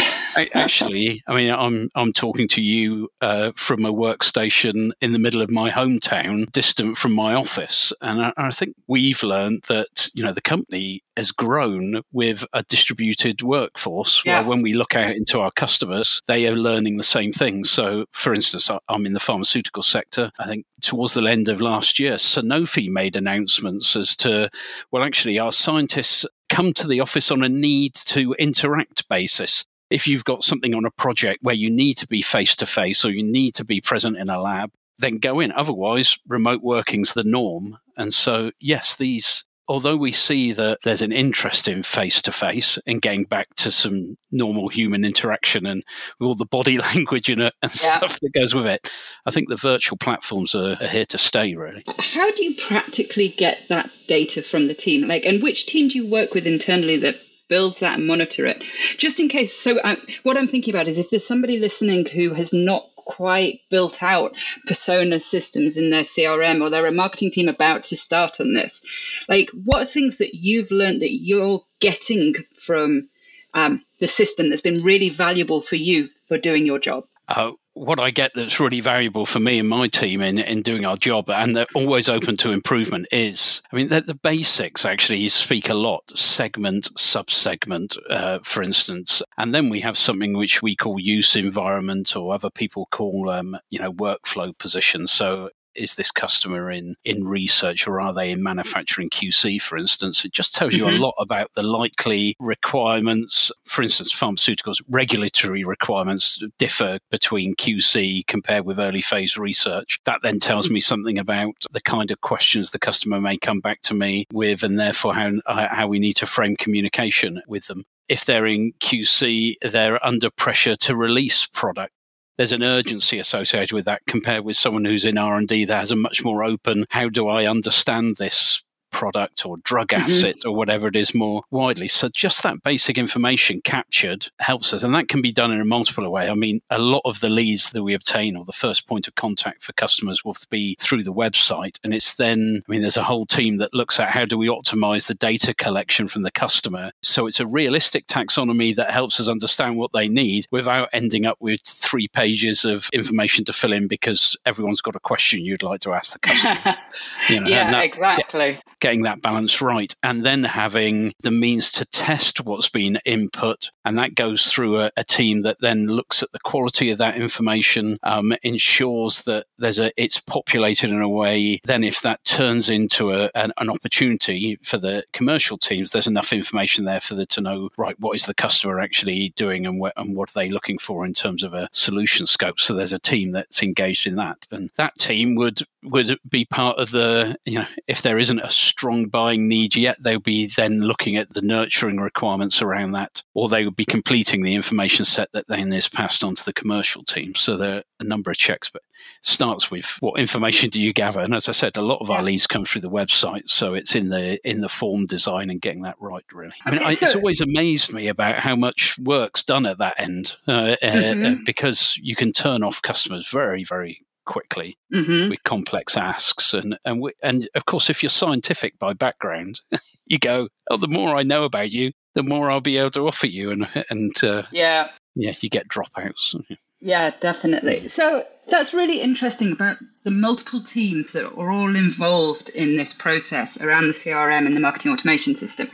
actually, 0.53 1.23
I 1.27 1.35
mean, 1.35 1.51
I'm 1.51 1.89
I'm 1.95 2.13
talking 2.13 2.47
to 2.49 2.61
you 2.61 3.09
uh, 3.21 3.51
from 3.55 3.85
a 3.85 3.93
workstation 3.93 4.91
in 5.01 5.11
the 5.11 5.19
middle 5.19 5.41
of 5.41 5.49
my 5.49 5.69
hometown, 5.69 6.51
distant 6.51 6.97
from 6.97 7.13
my 7.13 7.33
office, 7.33 7.93
and 8.01 8.21
I, 8.21 8.33
I 8.37 8.51
think 8.51 8.75
we've 8.87 9.23
learned 9.23 9.63
that 9.67 10.09
you 10.13 10.23
know 10.23 10.33
the 10.33 10.41
company 10.41 11.03
has 11.17 11.31
grown 11.31 12.01
with 12.11 12.45
a 12.53 12.63
distributed 12.63 13.43
workforce. 13.43 14.21
Yeah. 14.25 14.39
Where 14.39 14.49
when 14.49 14.61
we 14.61 14.73
look 14.73 14.95
out 14.95 15.15
into 15.15 15.39
our 15.39 15.51
customers, 15.51 16.21
they 16.27 16.47
are 16.47 16.55
learning 16.55 16.97
the 16.97 17.03
same 17.03 17.31
things. 17.31 17.69
So, 17.69 18.05
for 18.11 18.33
instance, 18.33 18.69
I'm 18.89 19.05
in 19.05 19.13
the 19.13 19.19
pharmaceutical 19.19 19.83
sector. 19.83 20.31
I 20.39 20.47
think 20.47 20.65
towards 20.81 21.13
the 21.13 21.25
end 21.25 21.47
of 21.47 21.61
last 21.61 21.99
year, 21.99 22.13
Sanofi 22.13 22.89
made 22.89 23.15
announcements 23.15 23.95
as 23.95 24.15
to, 24.17 24.49
well, 24.91 25.03
actually, 25.03 25.37
our 25.37 25.51
scientists 25.51 26.25
come 26.49 26.73
to 26.73 26.87
the 26.87 26.99
office 26.99 27.31
on 27.31 27.43
a 27.43 27.49
need 27.49 27.93
to 27.95 28.33
interact 28.33 29.07
basis. 29.07 29.65
If 29.91 30.07
you've 30.07 30.23
got 30.23 30.43
something 30.43 30.73
on 30.73 30.85
a 30.85 30.91
project 30.91 31.43
where 31.43 31.55
you 31.55 31.69
need 31.69 31.95
to 31.97 32.07
be 32.07 32.21
face 32.21 32.55
to 32.57 32.65
face 32.65 33.05
or 33.05 33.11
you 33.11 33.23
need 33.23 33.55
to 33.55 33.65
be 33.65 33.81
present 33.81 34.17
in 34.17 34.29
a 34.29 34.41
lab, 34.41 34.71
then 34.99 35.17
go 35.17 35.39
in. 35.39 35.51
Otherwise, 35.51 36.17
remote 36.27 36.61
working's 36.61 37.13
the 37.13 37.23
norm. 37.23 37.77
And 37.97 38.13
so, 38.13 38.51
yes, 38.59 38.95
these 38.95 39.43
although 39.71 39.95
we 39.95 40.11
see 40.11 40.51
that 40.51 40.79
there's 40.83 41.01
an 41.01 41.13
interest 41.13 41.65
in 41.65 41.81
face 41.81 42.21
to 42.21 42.29
face 42.29 42.77
and 42.85 43.01
getting 43.01 43.23
back 43.23 43.47
to 43.55 43.71
some 43.71 44.17
normal 44.29 44.67
human 44.67 45.05
interaction 45.05 45.65
and 45.65 45.81
with 46.19 46.27
all 46.27 46.35
the 46.35 46.45
body 46.45 46.77
language 46.93 47.29
and, 47.29 47.41
and 47.41 47.53
yeah. 47.61 47.69
stuff 47.69 48.19
that 48.19 48.33
goes 48.33 48.53
with 48.53 48.67
it, 48.67 48.91
I 49.25 49.31
think 49.31 49.47
the 49.47 49.55
virtual 49.55 49.97
platforms 49.97 50.53
are, 50.55 50.75
are, 50.81 50.87
here 50.87 51.05
to 51.05 51.17
stay, 51.17 51.55
really. 51.55 51.85
How 51.99 52.29
do 52.31 52.43
you 52.43 52.53
practically 52.55 53.29
get 53.29 53.59
that 53.69 53.89
data 54.07 54.41
from 54.41 54.67
the 54.67 54.75
team? 54.75 55.07
Like, 55.07 55.23
and 55.23 55.41
which 55.41 55.67
team 55.67 55.87
do 55.87 55.97
you 55.97 56.05
work 56.05 56.33
with 56.33 56.45
internally 56.45 56.97
that 56.97 57.15
builds 57.51 57.81
that 57.81 57.99
and 57.99 58.07
monitor 58.07 58.47
it 58.47 58.63
just 58.97 59.19
in 59.19 59.27
case 59.27 59.53
so 59.53 59.77
I, 59.81 59.93
uh, 59.93 59.95
what 60.23 60.37
i'm 60.37 60.47
thinking 60.47 60.73
about 60.73 60.87
is 60.87 60.97
if 60.97 61.09
there's 61.09 61.27
somebody 61.27 61.59
listening 61.59 62.05
who 62.05 62.33
has 62.33 62.53
not 62.53 62.85
quite 63.05 63.61
built 63.69 64.01
out 64.01 64.35
persona 64.65 65.19
systems 65.19 65.77
in 65.77 65.89
their 65.89 66.03
CRM 66.03 66.61
or 66.61 66.69
they're 66.69 66.85
a 66.85 66.91
marketing 66.91 67.31
team 67.31 67.49
about 67.49 67.83
to 67.85 67.97
start 67.97 68.39
on 68.39 68.53
this. 68.53 68.81
Like, 69.27 69.49
what 69.49 69.89
things 69.89 70.19
that 70.19 70.35
you've 70.35 70.71
learned 70.71 71.01
that 71.01 71.11
you're 71.11 71.63
getting 71.79 72.35
from 72.57 73.09
um, 73.53 73.83
the 73.99 74.07
system 74.07 74.49
that's 74.49 74.61
been 74.61 74.83
really 74.83 75.09
valuable 75.09 75.61
for 75.61 75.75
you 75.75 76.07
for 76.27 76.37
doing 76.37 76.65
your 76.65 76.79
job? 76.79 77.05
Uh, 77.35 77.51
what 77.73 77.99
I 77.99 78.11
get 78.11 78.31
that's 78.35 78.59
really 78.59 78.81
valuable 78.81 79.25
for 79.25 79.39
me 79.39 79.57
and 79.59 79.69
my 79.69 79.87
team 79.87 80.21
in, 80.21 80.39
in 80.39 80.61
doing 80.61 80.85
our 80.85 80.97
job, 80.97 81.29
and 81.29 81.55
they're 81.55 81.65
always 81.73 82.09
open 82.09 82.35
to 82.37 82.51
improvement, 82.51 83.07
is 83.11 83.61
I 83.71 83.75
mean, 83.77 83.87
the, 83.87 84.19
basics 84.21 84.85
actually 84.85 85.27
speak 85.29 85.69
a 85.69 85.73
lot 85.73 86.03
segment, 86.17 86.89
subsegment, 86.97 87.97
uh, 88.09 88.39
for 88.43 88.61
instance. 88.61 89.23
And 89.37 89.55
then 89.55 89.69
we 89.69 89.79
have 89.81 89.97
something 89.97 90.33
which 90.33 90.61
we 90.61 90.75
call 90.75 90.99
use 90.99 91.35
environment, 91.35 92.15
or 92.15 92.33
other 92.33 92.49
people 92.49 92.87
call, 92.91 93.29
um, 93.29 93.57
you 93.69 93.79
know, 93.79 93.93
workflow 93.93 94.55
positions. 94.57 95.11
So 95.11 95.49
is 95.75 95.95
this 95.95 96.11
customer 96.11 96.71
in 96.71 96.95
in 97.03 97.25
research 97.25 97.87
or 97.87 97.99
are 98.01 98.13
they 98.13 98.31
in 98.31 98.43
manufacturing 98.43 99.09
QC, 99.09 99.61
for 99.61 99.77
instance? 99.77 100.25
It 100.25 100.33
just 100.33 100.55
tells 100.55 100.73
you 100.73 100.85
mm-hmm. 100.85 100.97
a 100.97 101.05
lot 101.05 101.15
about 101.19 101.51
the 101.55 101.63
likely 101.63 102.35
requirements. 102.39 103.51
For 103.65 103.81
instance, 103.81 104.13
pharmaceuticals 104.13 104.81
regulatory 104.89 105.63
requirements 105.63 106.41
differ 106.57 106.99
between 107.09 107.55
QC 107.55 108.25
compared 108.27 108.65
with 108.65 108.79
early 108.79 109.01
phase 109.01 109.37
research. 109.37 109.99
That 110.05 110.21
then 110.23 110.39
tells 110.39 110.69
me 110.69 110.81
something 110.81 111.17
about 111.17 111.55
the 111.71 111.81
kind 111.81 112.11
of 112.11 112.21
questions 112.21 112.71
the 112.71 112.79
customer 112.79 113.21
may 113.21 113.37
come 113.37 113.59
back 113.59 113.81
to 113.83 113.93
me 113.93 114.25
with, 114.31 114.63
and 114.63 114.79
therefore 114.79 115.13
how 115.13 115.31
how 115.47 115.87
we 115.87 115.99
need 115.99 116.13
to 116.13 116.25
frame 116.25 116.55
communication 116.55 117.41
with 117.47 117.67
them 117.67 117.85
if 118.11 118.25
they're 118.25 118.45
in 118.45 118.73
QC, 118.81 119.55
they're 119.61 120.05
under 120.05 120.29
pressure 120.29 120.75
to 120.75 120.97
release 120.97 121.45
product 121.45 121.93
there's 122.41 122.51
an 122.51 122.63
urgency 122.63 123.19
associated 123.19 123.71
with 123.71 123.85
that 123.85 124.01
compared 124.07 124.43
with 124.43 124.55
someone 124.55 124.83
who's 124.83 125.05
in 125.05 125.15
R&D 125.15 125.65
that 125.65 125.79
has 125.79 125.91
a 125.91 125.95
much 125.95 126.23
more 126.23 126.43
open 126.43 126.85
how 126.89 127.07
do 127.07 127.27
I 127.27 127.45
understand 127.45 128.15
this 128.17 128.63
product 128.91 129.45
or 129.45 129.57
drug 129.57 129.89
mm-hmm. 129.89 130.03
asset 130.03 130.35
mm-hmm. 130.37 130.49
or 130.49 130.55
whatever 130.55 130.87
it 130.87 130.95
is 130.95 131.13
more 131.13 131.43
widely. 131.51 131.87
So 131.87 132.09
just 132.09 132.43
that 132.43 132.63
basic 132.63 132.97
information 132.97 133.61
captured 133.61 134.27
helps 134.39 134.73
us. 134.73 134.83
And 134.83 134.93
that 134.95 135.07
can 135.07 135.21
be 135.21 135.31
done 135.31 135.51
in 135.51 135.61
a 135.61 135.65
multiple 135.65 136.09
way. 136.09 136.29
I 136.29 136.33
mean, 136.33 136.61
a 136.69 136.79
lot 136.79 137.01
of 137.05 137.19
the 137.19 137.29
leads 137.29 137.71
that 137.71 137.83
we 137.83 137.93
obtain 137.93 138.35
or 138.35 138.45
the 138.45 138.51
first 138.51 138.87
point 138.87 139.07
of 139.07 139.15
contact 139.15 139.63
for 139.63 139.73
customers 139.73 140.23
will 140.23 140.35
be 140.49 140.75
through 140.79 141.03
the 141.03 141.13
website. 141.13 141.79
And 141.83 141.93
it's 141.93 142.13
then, 142.13 142.61
I 142.67 142.71
mean, 142.71 142.81
there's 142.81 142.97
a 142.97 143.03
whole 143.03 143.25
team 143.25 143.57
that 143.57 143.73
looks 143.73 143.99
at 143.99 144.09
how 144.09 144.25
do 144.25 144.37
we 144.37 144.47
optimize 144.47 145.07
the 145.07 145.13
data 145.13 145.53
collection 145.53 146.07
from 146.07 146.23
the 146.23 146.31
customer. 146.31 146.91
So 147.01 147.27
it's 147.27 147.39
a 147.39 147.47
realistic 147.47 148.07
taxonomy 148.07 148.75
that 148.75 148.91
helps 148.91 149.19
us 149.19 149.27
understand 149.27 149.77
what 149.77 149.91
they 149.93 150.07
need 150.07 150.47
without 150.51 150.89
ending 150.93 151.25
up 151.25 151.37
with 151.39 151.61
three 151.61 152.07
pages 152.07 152.65
of 152.65 152.89
information 152.93 153.45
to 153.45 153.53
fill 153.53 153.73
in 153.73 153.87
because 153.87 154.35
everyone's 154.45 154.81
got 154.81 154.95
a 154.95 154.99
question 154.99 155.41
you'd 155.41 155.63
like 155.63 155.81
to 155.81 155.93
ask 155.93 156.13
the 156.13 156.19
customer. 156.19 156.75
you 157.29 157.39
know, 157.39 157.47
yeah, 157.47 157.71
that, 157.71 157.85
exactly. 157.85 158.49
Yeah, 158.51 158.59
getting 158.81 159.03
that 159.03 159.21
balance 159.21 159.61
right, 159.61 159.95
and 160.03 160.25
then 160.25 160.43
having 160.43 161.13
the 161.21 161.31
means 161.31 161.71
to 161.71 161.85
test 161.85 162.43
what's 162.43 162.69
been 162.69 162.99
input. 163.05 163.71
And 163.85 163.97
that 163.97 164.15
goes 164.15 164.51
through 164.51 164.81
a, 164.81 164.91
a 164.97 165.03
team 165.03 165.43
that 165.43 165.59
then 165.61 165.87
looks 165.87 166.21
at 166.21 166.31
the 166.33 166.39
quality 166.39 166.91
of 166.91 166.97
that 166.97 167.15
information, 167.15 167.97
um, 168.03 168.33
ensures 168.43 169.23
that 169.23 169.45
there's 169.57 169.79
a 169.79 169.91
it's 170.01 170.19
populated 170.19 170.89
in 170.89 171.01
a 171.01 171.09
way. 171.09 171.59
Then, 171.63 171.83
if 171.83 172.01
that 172.01 172.23
turns 172.25 172.69
into 172.69 173.11
a, 173.11 173.29
an, 173.35 173.53
an 173.57 173.69
opportunity 173.69 174.57
for 174.63 174.77
the 174.77 175.03
commercial 175.13 175.57
teams, 175.57 175.91
there's 175.91 176.07
enough 176.07 176.33
information 176.33 176.85
there 176.85 176.99
for 176.99 177.15
them 177.15 177.27
to 177.29 177.41
know 177.41 177.69
right 177.77 177.99
what 177.99 178.15
is 178.15 178.25
the 178.25 178.33
customer 178.33 178.79
actually 178.79 179.33
doing 179.35 179.65
and, 179.65 179.81
wh- 179.81 179.99
and 179.99 180.15
what 180.15 180.29
are 180.29 180.33
they 180.33 180.49
looking 180.49 180.77
for 180.77 181.05
in 181.05 181.13
terms 181.13 181.43
of 181.43 181.53
a 181.53 181.69
solution 181.71 182.25
scope. 182.27 182.59
So 182.59 182.73
there's 182.73 182.93
a 182.93 182.99
team 182.99 183.31
that's 183.31 183.61
engaged 183.61 184.07
in 184.07 184.15
that, 184.15 184.47
and 184.51 184.71
that 184.75 184.97
team 184.97 185.35
would 185.35 185.61
would 185.83 186.19
be 186.29 186.45
part 186.45 186.77
of 186.77 186.91
the 186.91 187.35
you 187.45 187.59
know 187.59 187.65
if 187.87 188.01
there 188.01 188.19
isn't 188.19 188.39
a 188.39 188.51
strong 188.51 189.07
buying 189.07 189.47
need 189.47 189.75
yet, 189.75 190.01
they'll 190.01 190.19
be 190.19 190.47
then 190.47 190.79
looking 190.79 191.15
at 191.15 191.33
the 191.33 191.41
nurturing 191.41 191.97
requirements 191.97 192.61
around 192.61 192.91
that, 192.91 193.23
or 193.33 193.49
they 193.49 193.65
would 193.65 193.75
be 193.75 193.85
completing 193.85 194.43
the 194.43 194.55
information 194.55 195.05
set 195.05 195.31
that 195.33 195.47
then 195.47 195.73
is 195.73 195.87
passed 195.87 196.23
on 196.23 196.35
to 196.35 196.45
the 196.45 196.53
commercial 196.53 197.03
team. 197.03 197.35
So 197.35 197.57
there 197.57 197.77
are 197.77 197.83
a 197.99 198.03
number 198.03 198.31
of 198.31 198.37
checks, 198.37 198.69
but 198.69 198.83
it 199.19 199.25
starts 199.25 199.71
with 199.71 199.97
what 199.99 200.19
information 200.19 200.69
do 200.69 200.81
you 200.81 200.93
gather? 200.93 201.19
And 201.19 201.33
as 201.33 201.49
I 201.49 201.53
said, 201.53 201.77
a 201.77 201.81
lot 201.81 202.01
of 202.01 202.11
our 202.11 202.23
leads 202.23 202.47
come 202.47 202.65
through 202.65 202.81
the 202.81 202.89
website, 202.89 203.49
so 203.49 203.73
it's 203.73 203.95
in 203.95 204.09
the 204.09 204.39
in 204.47 204.61
the 204.61 204.69
form 204.69 205.05
design 205.05 205.49
and 205.49 205.61
getting 205.61 205.81
that 205.83 205.95
right. 205.99 206.25
Really, 206.31 206.53
I 206.65 206.71
mean, 206.71 206.81
okay, 206.81 206.95
so- 206.95 207.05
it's 207.05 207.15
always 207.15 207.41
amazed 207.41 207.93
me 207.93 208.07
about 208.07 208.39
how 208.39 208.55
much 208.55 208.97
work's 208.99 209.43
done 209.43 209.65
at 209.65 209.79
that 209.79 209.99
end, 209.99 210.35
uh, 210.47 210.51
uh 210.51 210.75
mm-hmm. 210.83 211.25
uh, 211.25 211.35
because 211.45 211.97
you 211.97 212.15
can 212.15 212.31
turn 212.31 212.63
off 212.63 212.81
customers 212.81 213.27
very, 213.27 213.63
very 213.63 214.05
quickly 214.25 214.77
mm-hmm. 214.93 215.29
with 215.29 215.43
complex 215.43 215.97
asks. 215.97 216.53
And 216.53 216.77
and 216.85 217.01
we, 217.01 217.11
and 217.21 217.47
of 217.55 217.65
course 217.65 217.89
if 217.89 218.03
you're 218.03 218.09
scientific 218.09 218.77
by 218.79 218.93
background 218.93 219.61
you 220.05 220.19
go 220.19 220.49
oh 220.69 220.77
the 220.77 220.87
more 220.87 221.15
i 221.15 221.23
know 221.23 221.45
about 221.45 221.71
you 221.71 221.91
the 222.15 222.23
more 222.23 222.51
i'll 222.51 222.61
be 222.61 222.77
able 222.77 222.91
to 222.91 223.07
offer 223.07 223.27
you. 223.27 223.51
And 223.51 223.67
and 223.89 224.23
uh, 224.23 224.43
yeah. 224.51 224.89
yeah 225.15 225.33
you 225.41 225.49
get 225.49 225.67
dropouts. 225.67 226.35
Yeah 226.79 227.11
definitely. 227.19 227.87
So 227.89 228.23
that's 228.49 228.73
really 228.73 229.01
interesting 229.01 229.51
about 229.51 229.77
the 230.03 230.11
multiple 230.11 230.61
teams 230.61 231.13
that 231.13 231.25
are 231.25 231.51
all 231.51 231.75
involved 231.75 232.49
in 232.49 232.75
this 232.75 232.91
process 232.91 233.61
around 233.61 233.83
the 233.83 233.89
crm 233.93 234.47
and 234.47 234.55
the 234.55 234.59
marketing 234.59 234.91
automation 234.91 235.35
system. 235.35 235.67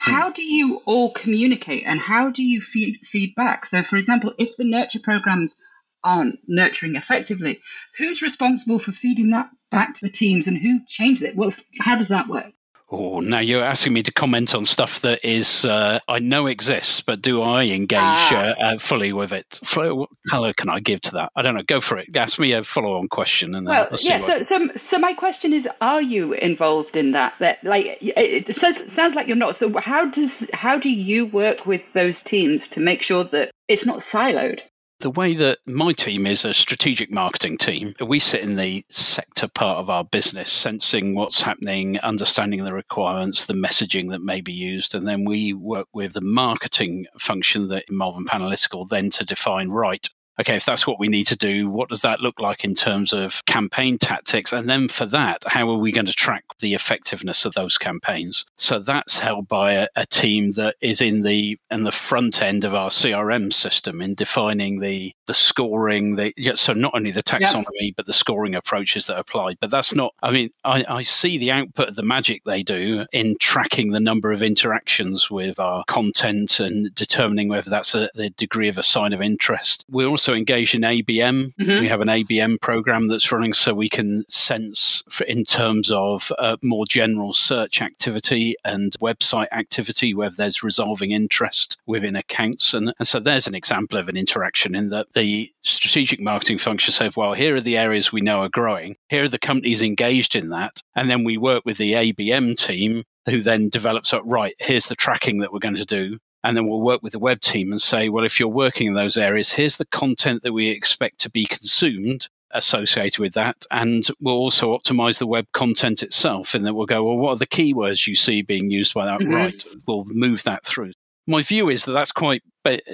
Hmm. 0.00 0.12
how 0.12 0.30
do 0.30 0.42
you 0.42 0.80
all 0.86 1.10
communicate 1.10 1.84
and 1.84 2.00
how 2.00 2.30
do 2.30 2.42
you 2.42 2.60
feed 2.60 3.00
feedback? 3.04 3.66
So 3.66 3.82
for 3.82 3.96
example 3.96 4.32
if 4.38 4.56
the 4.56 4.64
nurture 4.64 5.00
programs 5.00 5.58
aren't 6.04 6.38
nurturing 6.46 6.96
effectively, 6.96 7.60
who's 7.98 8.22
responsible 8.22 8.78
for 8.78 8.92
feeding 8.92 9.30
that 9.30 9.50
back 9.70 9.94
to 9.94 10.06
the 10.06 10.12
teams 10.12 10.46
and 10.48 10.58
who 10.58 10.80
changes 10.86 11.22
it? 11.22 11.36
Well, 11.36 11.50
how 11.80 11.96
does 11.96 12.08
that 12.08 12.28
work? 12.28 12.52
Oh, 12.94 13.20
now 13.20 13.38
you're 13.38 13.64
asking 13.64 13.94
me 13.94 14.02
to 14.02 14.12
comment 14.12 14.54
on 14.54 14.66
stuff 14.66 15.00
that 15.00 15.24
is 15.24 15.64
uh, 15.64 15.98
I 16.08 16.18
know 16.18 16.46
exists, 16.46 17.00
but 17.00 17.22
do 17.22 17.40
I 17.40 17.64
engage 17.64 17.98
ah. 17.98 18.34
uh, 18.34 18.54
uh, 18.60 18.78
fully 18.78 19.14
with 19.14 19.32
it? 19.32 19.60
What 19.74 20.10
color 20.28 20.52
can 20.52 20.68
I 20.68 20.78
give 20.80 21.00
to 21.02 21.12
that? 21.12 21.32
I 21.34 21.40
don't 21.40 21.54
know. 21.54 21.62
Go 21.62 21.80
for 21.80 21.96
it. 21.96 22.14
Ask 22.14 22.38
me 22.38 22.52
a 22.52 22.62
follow-on 22.62 23.08
question, 23.08 23.54
and 23.54 23.66
well, 23.66 23.88
yeah. 23.98 24.18
So, 24.18 24.42
so, 24.42 24.68
so 24.76 24.98
my 24.98 25.14
question 25.14 25.54
is: 25.54 25.66
Are 25.80 26.02
you 26.02 26.34
involved 26.34 26.94
in 26.94 27.12
that? 27.12 27.32
That 27.38 27.64
like 27.64 27.96
it 28.02 28.54
sounds, 28.54 28.92
sounds 28.92 29.14
like 29.14 29.26
you're 29.26 29.36
not. 29.36 29.56
So 29.56 29.72
how 29.78 30.04
does 30.10 30.46
how 30.52 30.78
do 30.78 30.90
you 30.90 31.24
work 31.24 31.64
with 31.64 31.90
those 31.94 32.20
teams 32.20 32.68
to 32.68 32.80
make 32.80 33.02
sure 33.02 33.24
that 33.24 33.52
it's 33.68 33.86
not 33.86 34.00
siloed? 34.00 34.60
The 35.02 35.10
way 35.10 35.34
that 35.34 35.58
my 35.66 35.92
team 35.92 36.26
is 36.26 36.44
a 36.44 36.54
strategic 36.54 37.10
marketing 37.10 37.58
team, 37.58 37.94
we 38.00 38.20
sit 38.20 38.40
in 38.40 38.56
the 38.56 38.84
sector 38.88 39.48
part 39.48 39.78
of 39.78 39.90
our 39.90 40.04
business, 40.04 40.50
sensing 40.50 41.14
what's 41.14 41.42
happening, 41.42 41.98
understanding 42.00 42.64
the 42.64 42.72
requirements, 42.72 43.44
the 43.44 43.52
messaging 43.52 44.10
that 44.10 44.22
may 44.22 44.40
be 44.40 44.52
used, 44.52 44.94
and 44.94 45.06
then 45.06 45.24
we 45.24 45.52
work 45.52 45.88
with 45.92 46.12
the 46.12 46.20
marketing 46.20 47.06
function 47.18 47.66
that 47.68 47.90
Malvern 47.90 48.24
Panalytical 48.24 48.88
then 48.88 49.10
to 49.10 49.24
define 49.24 49.70
right 49.70 50.08
okay, 50.42 50.56
if 50.56 50.64
that's 50.64 50.86
what 50.88 50.98
we 50.98 51.06
need 51.06 51.26
to 51.28 51.36
do, 51.36 51.68
what 51.68 51.88
does 51.88 52.00
that 52.00 52.20
look 52.20 52.40
like 52.40 52.64
in 52.64 52.74
terms 52.74 53.12
of 53.12 53.44
campaign 53.46 53.96
tactics? 53.96 54.52
And 54.52 54.68
then 54.68 54.88
for 54.88 55.06
that, 55.06 55.42
how 55.46 55.70
are 55.70 55.76
we 55.76 55.92
going 55.92 56.06
to 56.06 56.12
track 56.12 56.44
the 56.58 56.74
effectiveness 56.74 57.44
of 57.44 57.54
those 57.54 57.78
campaigns? 57.78 58.44
So 58.56 58.80
that's 58.80 59.20
held 59.20 59.46
by 59.46 59.72
a, 59.72 59.88
a 59.94 60.04
team 60.04 60.52
that 60.52 60.74
is 60.80 61.00
in 61.00 61.22
the 61.22 61.58
in 61.70 61.84
the 61.84 61.92
front 61.92 62.42
end 62.42 62.64
of 62.64 62.74
our 62.74 62.90
CRM 62.90 63.52
system 63.52 64.02
in 64.02 64.14
defining 64.14 64.80
the 64.80 65.12
the 65.26 65.34
scoring, 65.34 66.16
the 66.16 66.32
so 66.56 66.72
not 66.72 66.92
only 66.94 67.12
the 67.12 67.22
taxonomy 67.22 67.64
yep. 67.80 67.94
but 67.96 68.06
the 68.06 68.12
scoring 68.12 68.56
approaches 68.56 69.06
that 69.06 69.18
apply. 69.18 69.54
But 69.60 69.70
that's 69.70 69.94
not. 69.94 70.12
I 70.22 70.32
mean, 70.32 70.50
I, 70.64 70.84
I 70.88 71.02
see 71.02 71.38
the 71.38 71.52
output 71.52 71.90
of 71.90 71.94
the 71.94 72.02
magic 72.02 72.42
they 72.44 72.64
do 72.64 73.06
in 73.12 73.36
tracking 73.40 73.92
the 73.92 74.00
number 74.00 74.32
of 74.32 74.42
interactions 74.42 75.30
with 75.30 75.60
our 75.60 75.84
content 75.86 76.58
and 76.58 76.92
determining 76.94 77.48
whether 77.48 77.70
that's 77.70 77.94
a, 77.94 78.10
the 78.16 78.30
degree 78.30 78.68
of 78.68 78.78
a 78.78 78.82
sign 78.82 79.12
of 79.12 79.22
interest. 79.22 79.84
We're 79.88 80.08
also 80.08 80.31
also 80.32 80.38
engaged 80.38 80.74
in 80.74 80.82
ABM. 80.82 81.54
Mm-hmm. 81.54 81.80
We 81.80 81.88
have 81.88 82.00
an 82.00 82.08
ABM 82.08 82.60
program 82.60 83.08
that's 83.08 83.30
running 83.30 83.52
so 83.52 83.74
we 83.74 83.88
can 83.88 84.24
sense 84.28 85.02
for, 85.08 85.24
in 85.24 85.44
terms 85.44 85.90
of 85.90 86.32
uh, 86.38 86.56
more 86.62 86.86
general 86.86 87.32
search 87.32 87.82
activity 87.82 88.56
and 88.64 88.92
website 89.00 89.48
activity, 89.52 90.14
whether 90.14 90.34
there's 90.34 90.62
resolving 90.62 91.10
interest 91.10 91.76
within 91.86 92.16
accounts. 92.16 92.74
And, 92.74 92.94
and 92.98 93.06
so 93.06 93.20
there's 93.20 93.46
an 93.46 93.54
example 93.54 93.98
of 93.98 94.08
an 94.08 94.16
interaction 94.16 94.74
in 94.74 94.88
that 94.90 95.12
the 95.14 95.50
strategic 95.62 96.20
marketing 96.20 96.58
function 96.58 96.92
says, 96.92 97.16
well, 97.16 97.34
here 97.34 97.56
are 97.56 97.60
the 97.60 97.76
areas 97.76 98.12
we 98.12 98.20
know 98.20 98.42
are 98.42 98.48
growing. 98.48 98.96
Here 99.08 99.24
are 99.24 99.28
the 99.28 99.38
companies 99.38 99.82
engaged 99.82 100.34
in 100.34 100.48
that. 100.50 100.80
And 100.94 101.10
then 101.10 101.24
we 101.24 101.36
work 101.36 101.64
with 101.64 101.76
the 101.76 101.92
ABM 101.92 102.58
team 102.58 103.04
who 103.28 103.40
then 103.42 103.68
develops 103.68 104.12
up, 104.12 104.22
right, 104.24 104.54
here's 104.58 104.86
the 104.86 104.96
tracking 104.96 105.38
that 105.38 105.52
we're 105.52 105.58
going 105.58 105.76
to 105.76 105.84
do. 105.84 106.18
And 106.44 106.56
then 106.56 106.68
we'll 106.68 106.80
work 106.80 107.02
with 107.02 107.12
the 107.12 107.18
web 107.18 107.40
team 107.40 107.70
and 107.70 107.80
say, 107.80 108.08
well, 108.08 108.24
if 108.24 108.40
you're 108.40 108.48
working 108.48 108.88
in 108.88 108.94
those 108.94 109.16
areas, 109.16 109.52
here's 109.52 109.76
the 109.76 109.86
content 109.86 110.42
that 110.42 110.52
we 110.52 110.70
expect 110.70 111.20
to 111.20 111.30
be 111.30 111.44
consumed 111.44 112.28
associated 112.50 113.18
with 113.18 113.34
that. 113.34 113.64
And 113.70 114.06
we'll 114.20 114.34
also 114.34 114.76
optimize 114.76 115.18
the 115.18 115.26
web 115.26 115.46
content 115.52 116.02
itself. 116.02 116.54
And 116.54 116.66
then 116.66 116.74
we'll 116.74 116.86
go, 116.86 117.04
well, 117.04 117.16
what 117.16 117.30
are 117.30 117.36
the 117.36 117.46
keywords 117.46 118.06
you 118.06 118.14
see 118.14 118.42
being 118.42 118.70
used 118.70 118.92
by 118.92 119.04
that? 119.06 119.20
Mm-hmm. 119.20 119.34
Right. 119.34 119.64
We'll 119.86 120.04
move 120.08 120.42
that 120.42 120.64
through. 120.64 120.92
My 121.26 121.42
view 121.42 121.68
is 121.68 121.84
that 121.84 121.92
that's 121.92 122.12
quite, 122.12 122.42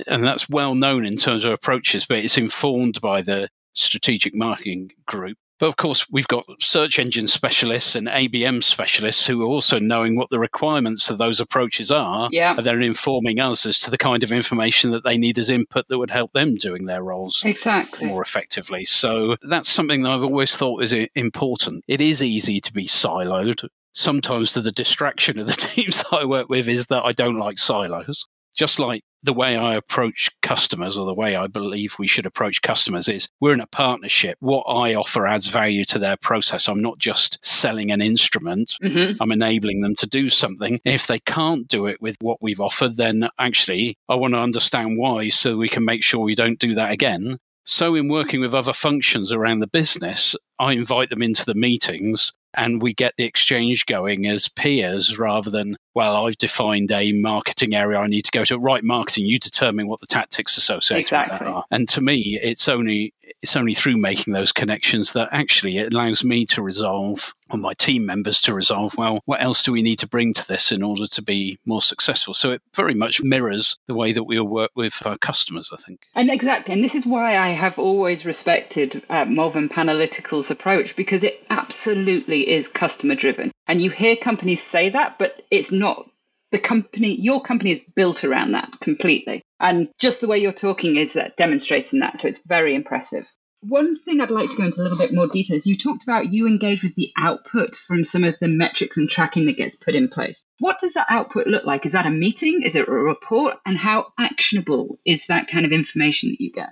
and 0.06 0.22
that's 0.22 0.48
well 0.48 0.74
known 0.74 1.06
in 1.06 1.16
terms 1.16 1.46
of 1.46 1.52
approaches, 1.52 2.04
but 2.06 2.18
it's 2.18 2.36
informed 2.36 3.00
by 3.00 3.22
the 3.22 3.48
strategic 3.72 4.34
marketing 4.34 4.92
group 5.06 5.38
But 5.58 5.66
of 5.66 5.76
course, 5.76 6.08
we've 6.10 6.28
got 6.28 6.44
search 6.60 6.98
engine 6.98 7.26
specialists 7.26 7.96
and 7.96 8.06
ABM 8.06 8.62
specialists 8.62 9.26
who 9.26 9.42
are 9.42 9.46
also 9.46 9.78
knowing 9.78 10.16
what 10.16 10.30
the 10.30 10.38
requirements 10.38 11.10
of 11.10 11.18
those 11.18 11.40
approaches 11.40 11.90
are. 11.90 12.28
Yeah. 12.32 12.56
And 12.56 12.64
they're 12.64 12.80
informing 12.80 13.40
us 13.40 13.66
as 13.66 13.80
to 13.80 13.90
the 13.90 13.98
kind 13.98 14.22
of 14.22 14.32
information 14.32 14.90
that 14.92 15.04
they 15.04 15.18
need 15.18 15.38
as 15.38 15.50
input 15.50 15.88
that 15.88 15.98
would 15.98 16.10
help 16.10 16.32
them 16.32 16.54
doing 16.54 16.86
their 16.86 17.02
roles 17.02 17.42
exactly. 17.44 18.06
more 18.06 18.22
effectively. 18.22 18.84
So 18.84 19.36
that's 19.42 19.68
something 19.68 20.02
that 20.02 20.10
I've 20.10 20.24
always 20.24 20.56
thought 20.56 20.82
is 20.82 20.94
important. 21.14 21.84
It 21.88 22.00
is 22.00 22.22
easy 22.22 22.60
to 22.60 22.72
be 22.72 22.86
siloed. 22.86 23.68
Sometimes 23.92 24.52
to 24.52 24.60
the 24.60 24.72
distraction 24.72 25.38
of 25.38 25.46
the 25.46 25.52
teams 25.54 26.02
that 26.02 26.12
I 26.12 26.24
work 26.24 26.48
with 26.48 26.68
is 26.68 26.86
that 26.86 27.04
I 27.04 27.12
don't 27.12 27.38
like 27.38 27.58
silos. 27.58 28.26
Just 28.58 28.80
like 28.80 29.04
the 29.22 29.32
way 29.32 29.56
I 29.56 29.76
approach 29.76 30.30
customers 30.42 30.98
or 30.98 31.06
the 31.06 31.14
way 31.14 31.36
I 31.36 31.46
believe 31.46 31.94
we 31.96 32.08
should 32.08 32.26
approach 32.26 32.60
customers 32.60 33.06
is 33.06 33.28
we're 33.40 33.52
in 33.52 33.60
a 33.60 33.68
partnership. 33.68 34.36
What 34.40 34.64
I 34.64 34.96
offer 34.96 35.28
adds 35.28 35.46
value 35.46 35.84
to 35.86 35.98
their 36.00 36.16
process. 36.16 36.68
I'm 36.68 36.82
not 36.82 36.98
just 36.98 37.38
selling 37.40 37.92
an 37.92 38.02
instrument. 38.02 38.74
Mm-hmm. 38.82 39.22
I'm 39.22 39.30
enabling 39.30 39.80
them 39.80 39.94
to 39.96 40.08
do 40.08 40.28
something. 40.28 40.80
If 40.84 41.06
they 41.06 41.20
can't 41.20 41.68
do 41.68 41.86
it 41.86 42.02
with 42.02 42.16
what 42.20 42.42
we've 42.42 42.60
offered, 42.60 42.96
then 42.96 43.28
actually 43.38 43.96
I 44.08 44.16
want 44.16 44.34
to 44.34 44.40
understand 44.40 44.98
why 44.98 45.28
so 45.28 45.56
we 45.56 45.68
can 45.68 45.84
make 45.84 46.02
sure 46.02 46.20
we 46.20 46.34
don't 46.34 46.58
do 46.58 46.74
that 46.74 46.90
again. 46.90 47.38
So 47.64 47.94
in 47.94 48.08
working 48.08 48.40
with 48.40 48.54
other 48.54 48.72
functions 48.72 49.30
around 49.30 49.60
the 49.60 49.66
business, 49.68 50.34
I 50.58 50.72
invite 50.72 51.10
them 51.10 51.22
into 51.22 51.44
the 51.44 51.54
meetings 51.54 52.32
and 52.56 52.82
we 52.82 52.94
get 52.94 53.14
the 53.16 53.24
exchange 53.24 53.86
going 53.86 54.26
as 54.26 54.48
peers 54.48 55.18
rather 55.18 55.50
than 55.50 55.76
well 55.94 56.26
i've 56.26 56.38
defined 56.38 56.90
a 56.90 57.12
marketing 57.12 57.74
area 57.74 57.98
i 57.98 58.06
need 58.06 58.24
to 58.24 58.30
go 58.30 58.44
to 58.44 58.58
right 58.58 58.84
marketing 58.84 59.26
you 59.26 59.38
determine 59.38 59.88
what 59.88 60.00
the 60.00 60.06
tactics 60.06 60.56
associated 60.56 61.00
exactly. 61.00 61.34
with 61.34 61.40
that 61.40 61.48
are 61.48 61.64
and 61.70 61.88
to 61.88 62.00
me 62.00 62.38
it's 62.42 62.68
only 62.68 63.12
it's 63.42 63.56
only 63.56 63.74
through 63.74 63.96
making 63.96 64.32
those 64.32 64.52
connections 64.52 65.12
that 65.12 65.28
actually 65.32 65.78
it 65.78 65.92
allows 65.92 66.24
me 66.24 66.46
to 66.46 66.62
resolve 66.62 67.34
or 67.50 67.58
my 67.58 67.74
team 67.74 68.06
members 68.06 68.40
to 68.42 68.54
resolve 68.54 68.96
well 68.96 69.20
what 69.24 69.42
else 69.42 69.62
do 69.62 69.72
we 69.72 69.82
need 69.82 69.98
to 69.98 70.06
bring 70.06 70.32
to 70.32 70.46
this 70.46 70.72
in 70.72 70.82
order 70.82 71.06
to 71.06 71.22
be 71.22 71.58
more 71.64 71.82
successful? 71.82 72.34
So 72.34 72.52
it 72.52 72.62
very 72.74 72.94
much 72.94 73.22
mirrors 73.22 73.76
the 73.86 73.94
way 73.94 74.12
that 74.12 74.24
we 74.24 74.40
work 74.40 74.70
with 74.74 75.04
our 75.06 75.18
customers 75.18 75.70
i 75.72 75.76
think. 75.76 76.00
And 76.14 76.30
exactly 76.30 76.74
and 76.74 76.84
this 76.84 76.94
is 76.94 77.06
why 77.06 77.36
i 77.36 77.48
have 77.48 77.78
always 77.78 78.24
respected 78.24 79.02
uh, 79.08 79.24
Malvern 79.24 79.68
Panalytical's 79.68 80.50
approach 80.50 80.96
because 80.96 81.22
it 81.22 81.44
absolutely 81.50 82.48
is 82.48 82.68
customer 82.68 83.14
driven 83.14 83.50
and 83.66 83.82
you 83.82 83.90
hear 83.90 84.16
companies 84.16 84.62
say 84.62 84.88
that 84.90 85.18
but 85.18 85.42
it's 85.50 85.72
not 85.72 86.08
the 86.50 86.58
company 86.58 87.14
your 87.20 87.40
company 87.42 87.70
is 87.70 87.80
built 87.94 88.24
around 88.24 88.52
that 88.52 88.70
completely. 88.80 89.42
And 89.60 89.88
just 89.98 90.20
the 90.20 90.28
way 90.28 90.38
you're 90.38 90.52
talking 90.52 90.96
is 90.96 91.14
that 91.14 91.36
demonstrating 91.36 92.00
that 92.00 92.20
so 92.20 92.28
it's 92.28 92.40
very 92.46 92.74
impressive 92.74 93.28
one 93.60 93.96
thing 93.96 94.20
I'd 94.20 94.30
like 94.30 94.50
to 94.50 94.56
go 94.56 94.64
into 94.64 94.80
a 94.80 94.84
little 94.84 94.98
bit 94.98 95.12
more 95.12 95.26
detail 95.26 95.56
is 95.56 95.66
you 95.66 95.76
talked 95.76 96.04
about 96.04 96.32
you 96.32 96.46
engage 96.46 96.82
with 96.82 96.94
the 96.94 97.12
output 97.16 97.74
from 97.74 98.04
some 98.04 98.24
of 98.24 98.38
the 98.38 98.48
metrics 98.48 98.96
and 98.96 99.08
tracking 99.08 99.46
that 99.46 99.56
gets 99.56 99.76
put 99.76 99.94
in 99.94 100.08
place. 100.08 100.44
What 100.58 100.78
does 100.80 100.94
that 100.94 101.06
output 101.10 101.46
look 101.46 101.64
like? 101.64 101.84
Is 101.84 101.92
that 101.92 102.06
a 102.06 102.10
meeting? 102.10 102.62
Is 102.62 102.76
it 102.76 102.88
a 102.88 102.92
report? 102.92 103.56
And 103.66 103.76
how 103.76 104.12
actionable 104.18 104.98
is 105.04 105.26
that 105.26 105.48
kind 105.48 105.66
of 105.66 105.72
information 105.72 106.30
that 106.30 106.40
you 106.40 106.52
get? 106.52 106.68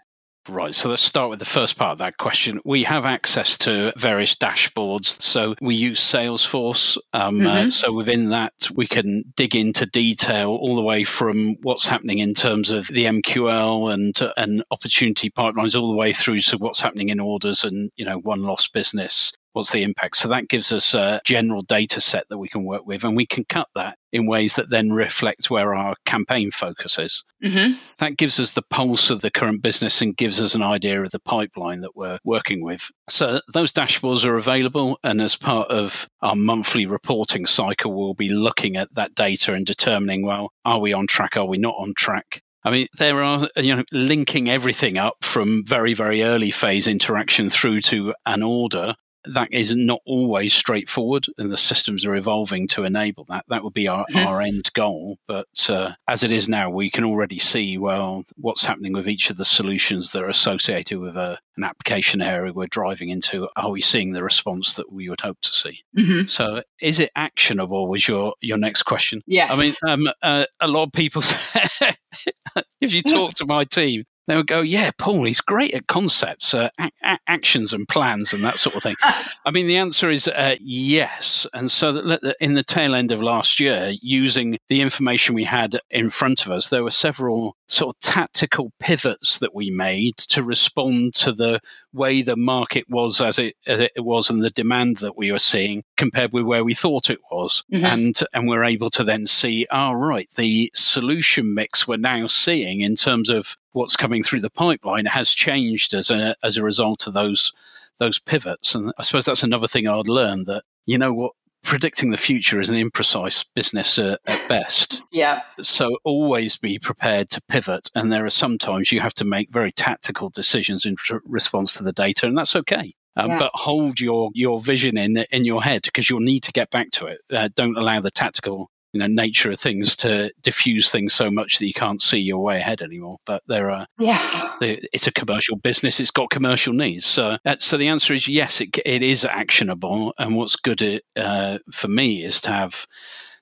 Right. 0.48 0.74
So 0.74 0.88
let's 0.88 1.02
start 1.02 1.30
with 1.30 1.38
the 1.38 1.44
first 1.44 1.76
part 1.76 1.92
of 1.92 1.98
that 1.98 2.18
question. 2.18 2.60
We 2.64 2.84
have 2.84 3.04
access 3.04 3.58
to 3.58 3.92
various 3.96 4.36
dashboards. 4.36 5.20
So 5.20 5.54
we 5.60 5.74
use 5.74 6.00
Salesforce. 6.00 6.98
Um, 7.12 7.38
mm-hmm. 7.38 7.46
uh, 7.46 7.70
so 7.70 7.92
within 7.92 8.28
that, 8.30 8.52
we 8.74 8.86
can 8.86 9.24
dig 9.36 9.56
into 9.56 9.86
detail 9.86 10.50
all 10.50 10.76
the 10.76 10.82
way 10.82 11.04
from 11.04 11.56
what's 11.62 11.86
happening 11.86 12.18
in 12.18 12.34
terms 12.34 12.70
of 12.70 12.86
the 12.88 13.04
MQL 13.04 13.92
and 13.92 14.20
uh, 14.22 14.32
and 14.36 14.62
opportunity 14.70 15.30
pipelines, 15.30 15.78
all 15.78 15.90
the 15.90 15.96
way 15.96 16.12
through 16.12 16.40
to 16.40 16.58
what's 16.58 16.80
happening 16.80 17.08
in 17.08 17.20
orders 17.20 17.64
and 17.64 17.90
you 17.96 18.04
know 18.04 18.18
one 18.18 18.42
lost 18.42 18.72
business 18.72 19.32
what's 19.56 19.72
the 19.72 19.82
impact. 19.82 20.18
So 20.18 20.28
that 20.28 20.48
gives 20.48 20.70
us 20.70 20.92
a 20.92 21.22
general 21.24 21.62
data 21.62 21.98
set 21.98 22.28
that 22.28 22.36
we 22.36 22.46
can 22.48 22.64
work 22.64 22.86
with, 22.86 23.02
and 23.04 23.16
we 23.16 23.24
can 23.24 23.44
cut 23.44 23.68
that 23.74 23.96
in 24.12 24.26
ways 24.26 24.54
that 24.54 24.68
then 24.68 24.92
reflect 24.92 25.50
where 25.50 25.74
our 25.74 25.96
campaign 26.04 26.50
focus 26.50 26.98
is. 26.98 27.24
Mm-hmm. 27.42 27.72
That 27.96 28.18
gives 28.18 28.38
us 28.38 28.52
the 28.52 28.62
pulse 28.62 29.08
of 29.08 29.22
the 29.22 29.30
current 29.30 29.62
business 29.62 30.02
and 30.02 30.14
gives 30.16 30.42
us 30.42 30.54
an 30.54 30.62
idea 30.62 31.02
of 31.02 31.10
the 31.10 31.18
pipeline 31.18 31.80
that 31.80 31.96
we're 31.96 32.18
working 32.22 32.62
with. 32.62 32.90
So 33.08 33.40
those 33.50 33.72
dashboards 33.72 34.26
are 34.26 34.36
available, 34.36 34.98
and 35.02 35.22
as 35.22 35.36
part 35.36 35.70
of 35.70 36.06
our 36.20 36.36
monthly 36.36 36.84
reporting 36.84 37.46
cycle, 37.46 37.94
we'll 37.94 38.12
be 38.12 38.28
looking 38.28 38.76
at 38.76 38.92
that 38.94 39.14
data 39.14 39.54
and 39.54 39.64
determining, 39.64 40.22
well, 40.22 40.52
are 40.66 40.80
we 40.80 40.92
on 40.92 41.06
track? 41.06 41.34
Are 41.34 41.46
we 41.46 41.56
not 41.56 41.76
on 41.78 41.94
track? 41.96 42.42
I 42.62 42.70
mean, 42.70 42.88
there 42.98 43.22
are, 43.22 43.48
you 43.56 43.76
know, 43.76 43.84
linking 43.92 44.50
everything 44.50 44.98
up 44.98 45.14
from 45.22 45.64
very, 45.64 45.94
very 45.94 46.24
early 46.24 46.50
phase 46.50 46.88
interaction 46.88 47.48
through 47.48 47.80
to 47.82 48.12
an 48.26 48.42
order 48.42 48.96
that 49.26 49.48
is 49.52 49.74
not 49.74 50.00
always 50.06 50.54
straightforward, 50.54 51.26
and 51.38 51.50
the 51.50 51.56
systems 51.56 52.04
are 52.04 52.14
evolving 52.14 52.68
to 52.68 52.84
enable 52.84 53.24
that. 53.24 53.44
That 53.48 53.64
would 53.64 53.72
be 53.72 53.88
our, 53.88 54.06
mm-hmm. 54.06 54.26
our 54.26 54.40
end 54.40 54.70
goal. 54.74 55.18
But 55.26 55.68
uh, 55.68 55.92
as 56.08 56.22
it 56.22 56.30
is 56.30 56.48
now, 56.48 56.70
we 56.70 56.90
can 56.90 57.04
already 57.04 57.38
see 57.38 57.78
well 57.78 58.24
what's 58.36 58.64
happening 58.64 58.92
with 58.92 59.08
each 59.08 59.30
of 59.30 59.36
the 59.36 59.44
solutions 59.44 60.12
that 60.12 60.22
are 60.22 60.28
associated 60.28 60.98
with 60.98 61.16
a, 61.16 61.20
uh, 61.20 61.36
an 61.56 61.64
application 61.64 62.20
area 62.20 62.52
we're 62.52 62.66
driving 62.66 63.08
into. 63.08 63.48
Are 63.56 63.70
we 63.70 63.80
seeing 63.80 64.12
the 64.12 64.22
response 64.22 64.74
that 64.74 64.92
we 64.92 65.08
would 65.08 65.22
hope 65.22 65.38
to 65.42 65.52
see? 65.52 65.82
Mm-hmm. 65.96 66.26
So, 66.26 66.62
is 66.80 67.00
it 67.00 67.10
actionable? 67.16 67.88
Was 67.88 68.06
your 68.06 68.34
your 68.40 68.58
next 68.58 68.82
question? 68.82 69.22
Yeah. 69.26 69.52
I 69.52 69.56
mean, 69.56 69.74
um, 69.86 70.08
uh, 70.22 70.44
a 70.60 70.68
lot 70.68 70.84
of 70.84 70.92
people. 70.92 71.22
if 72.80 72.92
you 72.92 73.02
talk 73.02 73.34
to 73.34 73.46
my 73.46 73.64
team, 73.64 74.04
they 74.26 74.36
would 74.36 74.46
go, 74.46 74.60
"Yeah, 74.60 74.90
Paul, 74.98 75.24
he's 75.24 75.40
great 75.40 75.74
at 75.74 75.86
concepts, 75.86 76.54
uh, 76.54 76.68
a- 76.78 76.90
a- 77.04 77.18
actions, 77.28 77.72
and 77.72 77.86
plans, 77.88 78.32
and 78.34 78.44
that 78.44 78.58
sort 78.58 78.76
of 78.76 78.82
thing." 78.82 78.96
I 79.46 79.50
mean, 79.52 79.66
the 79.66 79.76
answer 79.76 80.10
is 80.10 80.28
uh, 80.28 80.56
yes. 80.60 81.46
And 81.54 81.70
so, 81.70 81.92
that 81.92 82.36
in 82.40 82.54
the 82.54 82.64
tail 82.64 82.94
end 82.94 83.12
of 83.12 83.22
last 83.22 83.60
year, 83.60 83.94
using 84.02 84.58
the 84.68 84.80
information 84.80 85.34
we 85.34 85.44
had 85.44 85.78
in 85.90 86.10
front 86.10 86.44
of 86.46 86.52
us, 86.52 86.68
there 86.68 86.84
were 86.84 86.90
several 86.90 87.56
sort 87.68 87.94
of 87.94 88.00
tactical 88.00 88.72
pivots 88.78 89.38
that 89.40 89.54
we 89.54 89.70
made 89.70 90.16
to 90.16 90.42
respond 90.42 91.14
to 91.14 91.32
the 91.32 91.60
way 91.92 92.22
the 92.22 92.36
market 92.36 92.84
was 92.88 93.20
as 93.20 93.38
it 93.38 93.56
as 93.66 93.80
it 93.80 93.92
was 93.96 94.30
and 94.30 94.42
the 94.42 94.50
demand 94.50 94.98
that 94.98 95.16
we 95.16 95.32
were 95.32 95.38
seeing 95.38 95.82
compared 95.96 96.32
with 96.32 96.44
where 96.44 96.62
we 96.64 96.74
thought 96.74 97.10
it 97.10 97.18
was 97.30 97.64
mm-hmm. 97.72 97.84
and 97.84 98.20
and 98.32 98.48
we're 98.48 98.64
able 98.64 98.90
to 98.90 99.02
then 99.02 99.26
see 99.26 99.66
oh 99.70 99.92
right 99.92 100.30
the 100.36 100.70
solution 100.74 101.54
mix 101.54 101.88
we're 101.88 101.96
now 101.96 102.26
seeing 102.26 102.80
in 102.80 102.94
terms 102.94 103.28
of 103.28 103.56
what's 103.72 103.96
coming 103.96 104.22
through 104.22 104.40
the 104.40 104.50
pipeline 104.50 105.06
has 105.06 105.30
changed 105.30 105.92
as 105.92 106.10
a 106.10 106.36
as 106.42 106.56
a 106.56 106.62
result 106.62 107.06
of 107.06 107.14
those 107.14 107.52
those 107.98 108.18
pivots 108.20 108.74
and 108.74 108.92
i 108.98 109.02
suppose 109.02 109.24
that's 109.24 109.42
another 109.42 109.68
thing 109.68 109.88
i'd 109.88 110.08
learned 110.08 110.46
that 110.46 110.62
you 110.86 110.98
know 110.98 111.12
what 111.12 111.32
predicting 111.66 112.10
the 112.10 112.16
future 112.16 112.60
is 112.60 112.70
an 112.70 112.76
imprecise 112.76 113.44
business 113.54 113.98
uh, 113.98 114.16
at 114.26 114.48
best. 114.48 115.02
Yeah. 115.10 115.42
So 115.60 115.98
always 116.04 116.56
be 116.56 116.78
prepared 116.78 117.28
to 117.30 117.42
pivot. 117.48 117.90
And 117.94 118.10
there 118.12 118.24
are 118.24 118.30
sometimes 118.30 118.92
you 118.92 119.00
have 119.00 119.14
to 119.14 119.24
make 119.24 119.50
very 119.50 119.72
tactical 119.72 120.30
decisions 120.30 120.86
in 120.86 120.96
response 121.24 121.74
to 121.74 121.82
the 121.82 121.92
data, 121.92 122.26
and 122.26 122.38
that's 122.38 122.56
okay. 122.56 122.94
Um, 123.16 123.30
yeah. 123.30 123.38
But 123.38 123.50
hold 123.54 124.00
your 124.00 124.30
your 124.34 124.60
vision 124.60 124.96
in 124.96 125.24
in 125.30 125.44
your 125.44 125.62
head 125.62 125.82
because 125.82 126.08
you'll 126.08 126.20
need 126.20 126.44
to 126.44 126.52
get 126.52 126.70
back 126.70 126.90
to 126.92 127.06
it. 127.06 127.18
Uh, 127.32 127.48
don't 127.54 127.76
allow 127.76 128.00
the 128.00 128.10
tactical 128.10 128.70
you 128.92 129.00
know 129.00 129.06
nature 129.06 129.50
of 129.50 129.60
things 129.60 129.96
to 129.96 130.30
diffuse 130.42 130.90
things 130.90 131.12
so 131.12 131.30
much 131.30 131.58
that 131.58 131.66
you 131.66 131.74
can't 131.74 132.02
see 132.02 132.18
your 132.18 132.42
way 132.42 132.58
ahead 132.58 132.82
anymore. 132.82 133.18
But 133.26 133.42
there 133.46 133.70
are 133.70 133.86
yeah, 133.98 134.56
it's 134.60 135.06
a 135.06 135.12
commercial 135.12 135.56
business. 135.56 136.00
It's 136.00 136.10
got 136.10 136.30
commercial 136.30 136.72
needs. 136.72 137.04
So 137.04 137.38
uh, 137.44 137.56
so 137.58 137.76
the 137.76 137.88
answer 137.88 138.14
is 138.14 138.28
yes, 138.28 138.60
it 138.60 138.70
it 138.84 139.02
is 139.02 139.24
actionable. 139.24 140.14
And 140.18 140.36
what's 140.36 140.56
good 140.56 141.02
uh, 141.16 141.58
for 141.72 141.88
me 141.88 142.24
is 142.24 142.40
to 142.42 142.50
have 142.50 142.86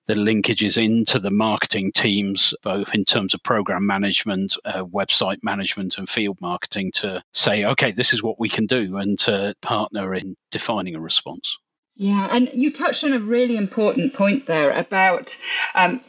the 0.06 0.14
linkages 0.14 0.82
into 0.82 1.18
the 1.18 1.30
marketing 1.30 1.90
teams, 1.92 2.52
both 2.62 2.94
in 2.94 3.04
terms 3.04 3.32
of 3.32 3.42
program 3.42 3.86
management, 3.86 4.56
uh, 4.64 4.84
website 4.84 5.38
management, 5.42 5.96
and 5.96 6.08
field 6.08 6.38
marketing, 6.40 6.92
to 6.92 7.22
say, 7.32 7.64
okay, 7.64 7.90
this 7.90 8.12
is 8.12 8.22
what 8.22 8.38
we 8.38 8.48
can 8.48 8.66
do, 8.66 8.96
and 8.98 9.18
to 9.20 9.54
partner 9.62 10.14
in 10.14 10.36
defining 10.50 10.94
a 10.94 11.00
response. 11.00 11.56
Yeah, 11.96 12.28
and 12.30 12.50
you 12.52 12.72
touched 12.72 13.04
on 13.04 13.12
a 13.12 13.20
really 13.20 13.56
important 13.56 14.14
point 14.14 14.46
there 14.46 14.72
about 14.72 15.36
um, 15.74 16.00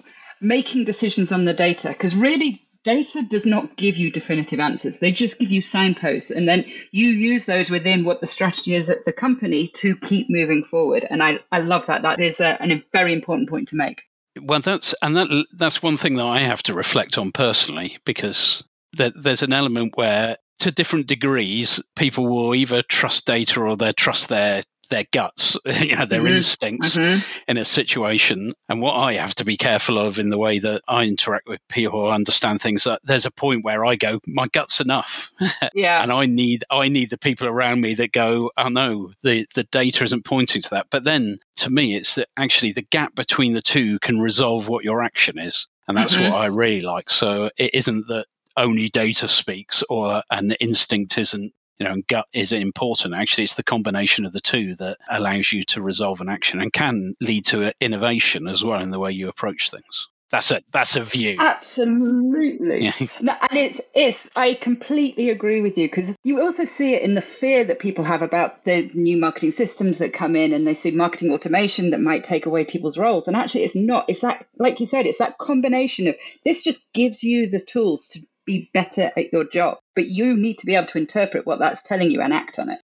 making 0.42 0.86
decisions 0.86 1.32
on 1.32 1.46
the 1.46 1.54
data, 1.54 1.90
because 1.90 2.16
really 2.16 2.62
data 2.84 3.24
does 3.24 3.46
not 3.46 3.76
give 3.76 3.98
you 3.98 4.12
definitive 4.12 4.60
answers. 4.60 5.00
They 5.00 5.12
just 5.12 5.40
give 5.40 5.52
you 5.52 5.62
signposts, 5.62 6.32
and 6.32 6.48
then 6.48 6.66
you 6.92 7.10
use 7.10 7.46
those 7.46 7.70
within 7.70 8.04
what 8.04 8.22
the 8.22 8.28
strategy 8.28 8.74
is 8.74 8.90
at 8.90 9.06
the 9.06 9.14
company 9.14 9.68
to 9.76 9.96
keep 9.98 10.28
moving 10.30 10.64
forward. 10.64 11.06
And 11.10 11.22
I, 11.22 11.40
I 11.52 11.60
love 11.60 11.86
that. 11.88 12.02
That 12.02 12.20
is 12.20 12.40
a, 12.40 12.58
a 12.60 12.84
very 12.92 13.14
important 13.14 13.50
point 13.50 13.68
to 13.70 13.76
make. 13.76 14.04
Well, 14.42 14.60
that's 14.60 14.94
and 15.02 15.16
that 15.18 15.46
that's 15.54 15.82
one 15.82 15.98
thing 15.98 16.16
that 16.16 16.26
I 16.26 16.40
have 16.40 16.62
to 16.64 16.74
reflect 16.74 17.18
on 17.18 17.32
personally 17.32 17.98
because 18.06 18.64
there, 18.94 19.12
there's 19.12 19.44
an 19.44 19.54
element 19.54 19.96
where 19.96 20.38
to 20.60 20.72
different 20.72 21.08
degrees, 21.08 21.82
people 21.96 22.28
will 22.28 22.56
either 22.56 22.82
trust 22.82 23.26
data 23.26 23.62
or 23.62 23.76
they 23.76 23.92
trust 23.94 24.30
their 24.30 24.64
their 24.90 25.06
guts, 25.12 25.58
you 25.66 25.96
know, 25.96 26.06
their 26.06 26.22
mm-hmm. 26.22 26.36
instincts 26.36 26.96
mm-hmm. 26.96 27.22
in 27.48 27.58
a 27.58 27.66
situation. 27.66 28.54
And 28.70 28.82
what 28.82 28.94
I 28.94 29.14
have 29.14 29.36
to 29.36 29.46
be 29.46 29.58
careful 29.58 29.98
of 30.00 30.20
in 30.20 30.30
the 30.30 30.38
way 30.38 30.60
that 30.60 30.82
I 30.88 31.04
interact 31.04 31.48
with 31.48 31.60
people 31.70 32.00
or 32.00 32.12
understand 32.12 32.62
things, 32.62 32.84
that 32.84 33.02
there's 33.04 33.26
a 33.26 33.32
point 33.32 33.64
where 33.64 33.86
I 33.86 33.96
go, 33.96 34.20
my 34.28 34.48
gut's 34.48 34.82
enough. 34.82 35.32
Yeah. 35.74 36.04
and 36.04 36.12
I 36.12 36.26
need 36.26 36.64
I 36.70 36.90
need 36.90 37.10
the 37.10 37.18
people 37.18 37.48
around 37.48 37.82
me 37.82 37.96
that 37.96 38.12
go, 38.12 38.52
oh 38.56 38.70
no, 38.70 39.12
the, 39.24 39.46
the 39.56 39.64
data 39.64 40.04
isn't 40.04 40.24
pointing 40.24 40.62
to 40.62 40.70
that. 40.70 40.88
But 40.90 41.04
then 41.04 41.40
to 41.58 41.70
me, 41.70 41.96
it's 41.96 42.16
that 42.16 42.30
actually 42.38 42.72
the 42.72 42.82
gap 42.84 43.16
between 43.16 43.54
the 43.54 43.62
two 43.62 44.00
can 44.00 44.20
resolve 44.20 44.68
what 44.68 44.84
your 44.84 45.02
action 45.02 45.38
is. 45.40 45.68
And 45.88 45.98
that's 45.98 46.14
mm-hmm. 46.16 46.32
what 46.32 46.42
I 46.42 46.48
really 46.48 46.82
like. 46.82 47.10
So 47.10 47.50
it 47.58 47.74
isn't 47.74 48.08
that 48.08 48.26
only 48.58 48.90
data 48.90 49.28
speaks 49.28 49.84
or 49.90 50.24
an 50.32 50.54
instinct 50.54 51.18
isn't 51.18 51.54
you 51.80 51.86
know, 51.86 51.94
and 51.94 52.08
gut 52.08 52.28
is 52.34 52.52
important. 52.52 53.14
Actually, 53.14 53.46
it's 53.46 53.56
the 53.56 53.64
combination 53.64 54.26
of 54.26 54.34
the 54.34 54.42
two 54.42 54.76
that 54.76 54.98
allows 55.10 55.52
you 55.52 55.64
to 55.66 55.82
resolve 55.82 56.22
an 56.22 56.30
action 56.30 56.62
and 56.62 56.72
can 56.72 57.16
lead 57.20 57.46
to 57.46 57.66
uh, 57.66 57.72
innovation 57.80 58.48
as 58.48 58.64
well 58.64 58.82
in 58.82 58.92
the 58.92 59.00
way 59.00 59.12
you 59.12 59.28
approach 59.28 59.70
things. 59.70 60.08
That's 60.32 60.52
a 60.52 60.62
that's 60.72 60.96
a 60.96 61.04
view. 61.04 61.38
Absolutely. 61.40 62.84
Yeah. 62.86 62.94
No, 63.22 63.36
and 63.50 63.60
it's 63.60 63.80
it's 63.94 64.30
I 64.36 64.54
completely 64.56 65.30
agree 65.30 65.62
with 65.62 65.78
you 65.78 65.88
because 65.88 66.16
you 66.24 66.42
also 66.42 66.66
see 66.66 66.94
it 66.94 67.04
in 67.04 67.14
the 67.14 67.22
fear 67.22 67.64
that 67.64 67.80
people 67.80 68.04
have 68.04 68.22
about 68.22 68.66
the 68.66 68.90
new 68.94 69.18
marketing 69.18 69.52
systems 69.52 70.00
that 70.00 70.14
come 70.14 70.36
in 70.36 70.52
and 70.52 70.66
they 70.66 70.76
see 70.76 70.92
marketing 70.92 71.32
automation 71.32 71.92
that 71.92 72.02
might 72.02 72.24
take 72.24 72.46
away 72.46 72.66
people's 72.66 72.98
roles. 72.98 73.28
And 73.28 73.38
actually 73.38 73.64
it's 73.64 73.76
not. 73.76 74.06
It's 74.10 74.22
that 74.22 74.46
like 74.58 74.80
you 74.80 74.86
said, 74.88 75.06
it's 75.06 75.20
that 75.20 75.38
combination 75.38 76.08
of 76.08 76.16
this 76.44 76.64
just 76.64 76.92
gives 76.94 77.24
you 77.24 77.48
the 77.48 77.62
tools 77.62 78.10
to 78.10 78.20
be 78.46 78.70
better 78.74 79.12
at 79.16 79.32
your 79.32 79.46
job. 79.46 79.78
But 79.96 80.08
you 80.08 80.36
need 80.36 80.58
to 80.60 80.66
be 80.66 80.76
able 80.76 80.88
to 80.88 80.98
interpret 80.98 81.46
what 81.46 81.60
that's 81.60 81.82
telling 81.82 82.12
you 82.12 82.22
and 82.22 82.34
act 82.34 82.60
on 82.60 82.70
it. 82.70 82.80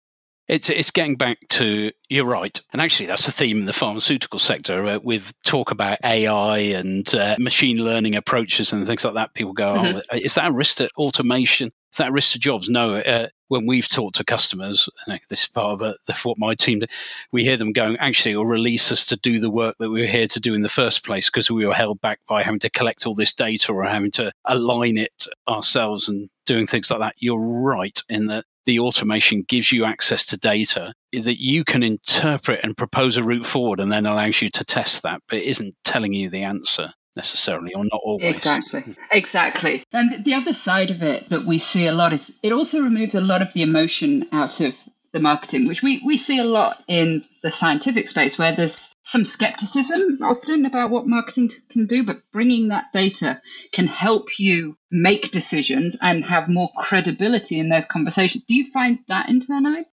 It's, 0.48 0.70
it's 0.70 0.90
getting 0.90 1.16
back 1.16 1.40
to 1.50 1.92
you're 2.08 2.24
right, 2.24 2.58
and 2.72 2.80
actually 2.80 3.04
that's 3.04 3.26
the 3.26 3.32
theme 3.32 3.58
in 3.58 3.66
the 3.66 3.74
pharmaceutical 3.74 4.38
sector. 4.38 4.86
Uh, 4.86 4.98
with 5.02 5.34
talk 5.44 5.70
about 5.70 5.98
AI 6.02 6.58
and 6.58 7.14
uh, 7.14 7.36
machine 7.38 7.84
learning 7.84 8.16
approaches 8.16 8.72
and 8.72 8.86
things 8.86 9.04
like 9.04 9.12
that, 9.12 9.34
people 9.34 9.52
go, 9.52 9.74
oh, 9.74 9.78
mm-hmm. 9.78 9.98
"Oh, 10.10 10.16
is 10.16 10.34
that 10.34 10.48
a 10.48 10.52
risk 10.52 10.78
to 10.78 10.88
automation? 10.96 11.70
Is 11.92 11.98
that 11.98 12.08
a 12.08 12.12
risk 12.12 12.32
to 12.32 12.38
jobs?" 12.38 12.70
No. 12.70 12.96
Uh, 12.96 13.28
when 13.48 13.66
we've 13.66 13.88
talked 13.88 14.16
to 14.16 14.24
customers, 14.24 14.88
this 15.28 15.42
is 15.42 15.48
part 15.48 15.80
of 15.80 15.82
uh, 15.82 16.14
what 16.22 16.38
my 16.38 16.54
team 16.54 16.78
did, 16.78 16.90
we 17.30 17.44
hear 17.44 17.58
them 17.58 17.72
going, 17.72 17.98
"Actually, 17.98 18.32
it'll 18.32 18.46
release 18.46 18.90
us 18.90 19.04
to 19.06 19.16
do 19.16 19.40
the 19.40 19.50
work 19.50 19.76
that 19.78 19.90
we 19.90 20.00
were 20.00 20.06
here 20.06 20.28
to 20.28 20.40
do 20.40 20.54
in 20.54 20.62
the 20.62 20.70
first 20.70 21.04
place 21.04 21.28
because 21.28 21.50
we 21.50 21.66
were 21.66 21.74
held 21.74 22.00
back 22.00 22.20
by 22.26 22.42
having 22.42 22.60
to 22.60 22.70
collect 22.70 23.06
all 23.06 23.14
this 23.14 23.34
data 23.34 23.70
or 23.70 23.84
having 23.84 24.12
to 24.12 24.32
align 24.46 24.96
it 24.96 25.26
ourselves 25.46 26.08
and 26.08 26.30
doing 26.48 26.66
things 26.66 26.90
like 26.90 27.00
that." 27.00 27.14
You're 27.18 27.40
right 27.40 28.02
in 28.08 28.26
that 28.26 28.44
the 28.64 28.80
automation 28.80 29.42
gives 29.42 29.72
you 29.72 29.84
access 29.84 30.26
to 30.26 30.36
data 30.36 30.92
that 31.12 31.40
you 31.40 31.64
can 31.64 31.82
interpret 31.82 32.60
and 32.62 32.76
propose 32.76 33.16
a 33.16 33.22
route 33.22 33.46
forward 33.46 33.80
and 33.80 33.90
then 33.90 34.04
allows 34.04 34.42
you 34.42 34.50
to 34.50 34.64
test 34.64 35.02
that, 35.02 35.22
but 35.28 35.38
it 35.38 35.44
isn't 35.44 35.74
telling 35.84 36.12
you 36.12 36.28
the 36.28 36.42
answer 36.42 36.92
necessarily 37.16 37.72
or 37.74 37.84
not 37.84 38.00
always. 38.04 38.34
Exactly. 38.36 38.94
Exactly. 39.10 39.82
And 39.92 40.24
the 40.24 40.34
other 40.34 40.52
side 40.52 40.90
of 40.90 41.02
it 41.02 41.28
that 41.30 41.44
we 41.44 41.58
see 41.58 41.86
a 41.86 41.92
lot 41.92 42.12
is 42.12 42.36
it 42.42 42.52
also 42.52 42.82
removes 42.82 43.14
a 43.14 43.20
lot 43.20 43.42
of 43.42 43.52
the 43.54 43.62
emotion 43.62 44.26
out 44.32 44.60
of 44.60 44.74
the 45.12 45.20
marketing, 45.20 45.66
which 45.66 45.82
we, 45.82 46.02
we 46.04 46.16
see 46.16 46.38
a 46.38 46.44
lot 46.44 46.82
in 46.88 47.22
the 47.42 47.50
scientific 47.50 48.08
space 48.08 48.38
where 48.38 48.52
there's 48.52 48.92
some 49.02 49.24
skepticism 49.24 50.18
often 50.22 50.66
about 50.66 50.90
what 50.90 51.06
marketing 51.06 51.50
can 51.70 51.86
do, 51.86 52.04
but 52.04 52.20
bringing 52.32 52.68
that 52.68 52.92
data 52.92 53.40
can 53.72 53.86
help 53.86 54.38
you 54.38 54.76
make 54.90 55.30
decisions 55.30 55.96
and 56.00 56.24
have 56.24 56.48
more 56.48 56.70
credibility 56.76 57.58
in 57.58 57.68
those 57.68 57.86
conversations. 57.86 58.44
Do 58.44 58.54
you 58.54 58.70
find 58.70 58.98
that 59.08 59.28
internally? 59.28 59.86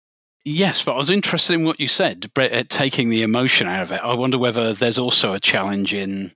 Yes, 0.46 0.84
but 0.84 0.94
I 0.94 0.98
was 0.98 1.10
interested 1.10 1.54
in 1.54 1.64
what 1.64 1.80
you 1.80 1.88
said, 1.88 2.30
taking 2.68 3.10
the 3.10 3.22
emotion 3.22 3.68
out 3.68 3.84
of 3.84 3.92
it. 3.94 4.02
I 4.04 4.16
wonder 4.16 4.38
whether 4.38 4.74
there's 4.74 4.98
also 4.98 5.34
a 5.34 5.40
challenge 5.40 5.94
in 5.94 6.32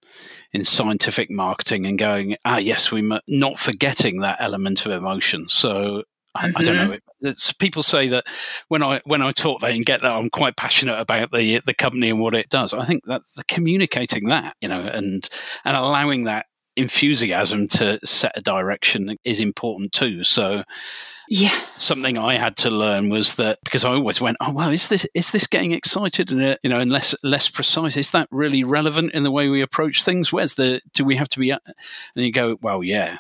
in 0.54 0.63
scientific 0.63 1.30
marketing 1.30 1.86
and 1.86 2.00
going, 2.00 2.38
ah, 2.46 2.58
yes, 2.58 2.90
we 2.90 3.02
not 3.28 3.60
forgetting 3.60 4.22
that 4.22 4.38
element 4.40 4.86
of 4.86 4.94
emotion. 4.94 5.50
So 5.50 6.04
I, 6.38 6.47
mm-hmm. 6.47 6.58
I, 6.58 6.63
don't 6.63 6.76
mm-hmm. 6.76 6.91
know. 6.91 6.97
It's, 7.21 7.54
people 7.54 7.84
say 7.84 8.10
that 8.10 8.26
when 8.67 8.84
I 8.84 9.02
when 9.06 9.21
I 9.21 9.32
talk, 9.32 9.62
they 9.62 9.73
can 9.73 9.84
get 9.84 10.02
that 10.02 10.15
I'm 10.15 10.30
quite 10.30 10.56
passionate 10.56 11.00
about 11.00 11.32
the 11.32 11.62
the 11.65 11.73
company 11.73 12.10
and 12.10 12.19
what 12.19 12.36
it 12.36 12.50
does. 12.50 12.73
I 12.73 12.86
think 12.86 13.04
that 13.06 13.21
the 13.36 13.43
communicating 13.45 14.30
that, 14.30 14.56
you 14.62 14.67
know, 14.67 14.82
and 14.82 15.28
and 15.65 15.78
allowing 15.78 16.26
that 16.26 16.45
enthusiasm 16.76 17.67
to 17.67 18.00
set 18.06 18.34
a 18.36 18.41
direction 18.41 19.17
is 19.23 19.39
important 19.39 19.91
too. 19.91 20.23
So 20.23 20.63
yeah 21.30 21.60
something 21.78 22.17
i 22.17 22.36
had 22.36 22.56
to 22.56 22.69
learn 22.69 23.10
was 23.10 23.36
that 23.36 23.58
because 23.63 23.84
i 23.84 23.89
always 23.89 24.21
went 24.21 24.38
oh 24.39 24.54
well 24.54 24.69
is 24.69 24.88
this 24.88 25.06
is 25.13 25.32
this 25.32 25.45
getting 25.45 25.73
excited 25.73 26.32
and 26.32 26.41
uh, 26.41 26.58
you 26.63 26.69
know 26.69 26.80
and 26.80 26.91
less 26.91 27.13
less 27.21 27.50
precise 27.50 27.97
is 27.97 28.12
that 28.12 28.28
really 28.32 28.63
relevant 28.63 29.12
in 29.12 29.23
the 29.23 29.32
way 29.32 29.50
we 29.50 29.62
approach 29.62 30.04
things 30.04 30.32
where's 30.32 30.54
the 30.54 30.82
do 30.93 31.04
we 31.04 31.17
have 31.17 31.28
to 31.28 31.39
be 31.39 31.52
and 31.52 31.62
you 32.15 32.32
go 32.32 32.58
well 32.62 32.84
yeah 32.84 33.17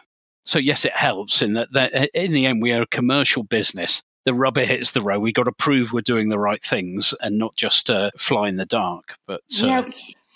so 0.47 0.59
yes, 0.59 0.85
it 0.85 0.95
helps 0.95 1.41
in 1.41 1.53
that, 1.53 1.71
that 1.73 2.09
in 2.13 2.31
the 2.31 2.45
end 2.45 2.61
we 2.61 2.71
are 2.71 2.83
a 2.83 2.87
commercial 2.87 3.43
business. 3.43 4.01
The 4.25 4.33
rubber 4.33 4.65
hits 4.65 4.91
the 4.91 5.01
road. 5.01 5.19
We 5.19 5.31
got 5.31 5.43
to 5.43 5.51
prove 5.51 5.93
we're 5.93 6.01
doing 6.01 6.29
the 6.29 6.39
right 6.39 6.63
things 6.63 7.13
and 7.21 7.37
not 7.37 7.55
just 7.55 7.89
uh, 7.89 8.11
fly 8.17 8.49
in 8.49 8.57
the 8.57 8.65
dark. 8.65 9.15
But 9.25 9.41
uh, 9.61 9.67
yeah. 9.67 9.89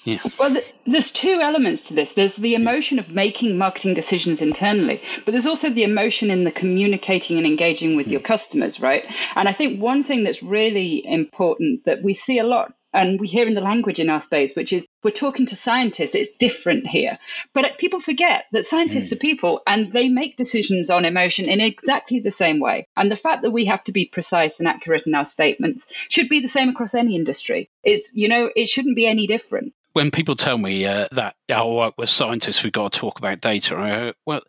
Yeah. 0.03 0.17
Well, 0.39 0.57
there's 0.87 1.11
two 1.11 1.39
elements 1.41 1.83
to 1.83 1.93
this. 1.93 2.13
There's 2.13 2.35
the 2.37 2.55
emotion 2.55 2.97
of 2.97 3.11
making 3.11 3.57
marketing 3.57 3.93
decisions 3.93 4.41
internally, 4.41 4.99
but 5.25 5.31
there's 5.31 5.45
also 5.45 5.69
the 5.69 5.83
emotion 5.83 6.31
in 6.31 6.43
the 6.43 6.51
communicating 6.51 7.37
and 7.37 7.45
engaging 7.45 7.95
with 7.95 8.07
your 8.07 8.21
customers, 8.21 8.79
right? 8.79 9.05
And 9.35 9.47
I 9.47 9.53
think 9.53 9.79
one 9.79 10.03
thing 10.03 10.23
that's 10.23 10.41
really 10.41 11.05
important 11.05 11.85
that 11.85 12.01
we 12.01 12.15
see 12.15 12.39
a 12.39 12.43
lot 12.43 12.73
and 12.93 13.19
we 13.19 13.27
hear 13.27 13.47
in 13.47 13.53
the 13.53 13.61
language 13.61 13.99
in 13.99 14.09
our 14.09 14.21
space, 14.21 14.55
which 14.55 14.73
is 14.73 14.87
we're 15.03 15.11
talking 15.11 15.45
to 15.47 15.55
scientists, 15.55 16.15
it's 16.15 16.31
different 16.39 16.87
here. 16.87 17.17
But 17.53 17.77
people 17.77 17.99
forget 17.99 18.45
that 18.51 18.65
scientists 18.65 19.09
mm. 19.09 19.13
are 19.13 19.19
people 19.19 19.61
and 19.65 19.91
they 19.91 20.09
make 20.09 20.37
decisions 20.37 20.89
on 20.89 21.05
emotion 21.05 21.49
in 21.49 21.61
exactly 21.61 22.19
the 22.19 22.31
same 22.31 22.59
way. 22.59 22.85
And 22.95 23.11
the 23.11 23.15
fact 23.15 23.41
that 23.43 23.51
we 23.51 23.65
have 23.65 23.83
to 23.85 23.91
be 23.91 24.05
precise 24.05 24.59
and 24.59 24.67
accurate 24.67 25.07
in 25.07 25.15
our 25.15 25.25
statements 25.25 25.87
should 26.09 26.29
be 26.29 26.39
the 26.39 26.47
same 26.47 26.69
across 26.69 26.93
any 26.93 27.15
industry. 27.15 27.69
It's, 27.83 28.11
you 28.13 28.27
know, 28.27 28.49
it 28.55 28.69
shouldn't 28.69 28.95
be 28.95 29.07
any 29.07 29.27
different 29.27 29.73
when 29.93 30.11
people 30.11 30.35
tell 30.35 30.57
me 30.57 30.85
uh, 30.85 31.07
that 31.11 31.35
work 31.49 31.95
with 31.97 32.09
scientists, 32.09 32.63
we've 32.63 32.71
got 32.71 32.93
to 32.93 32.99
talk 32.99 33.19
about 33.19 33.41
data. 33.41 33.75
I 33.75 33.89
go, 33.89 34.13
well, 34.25 34.41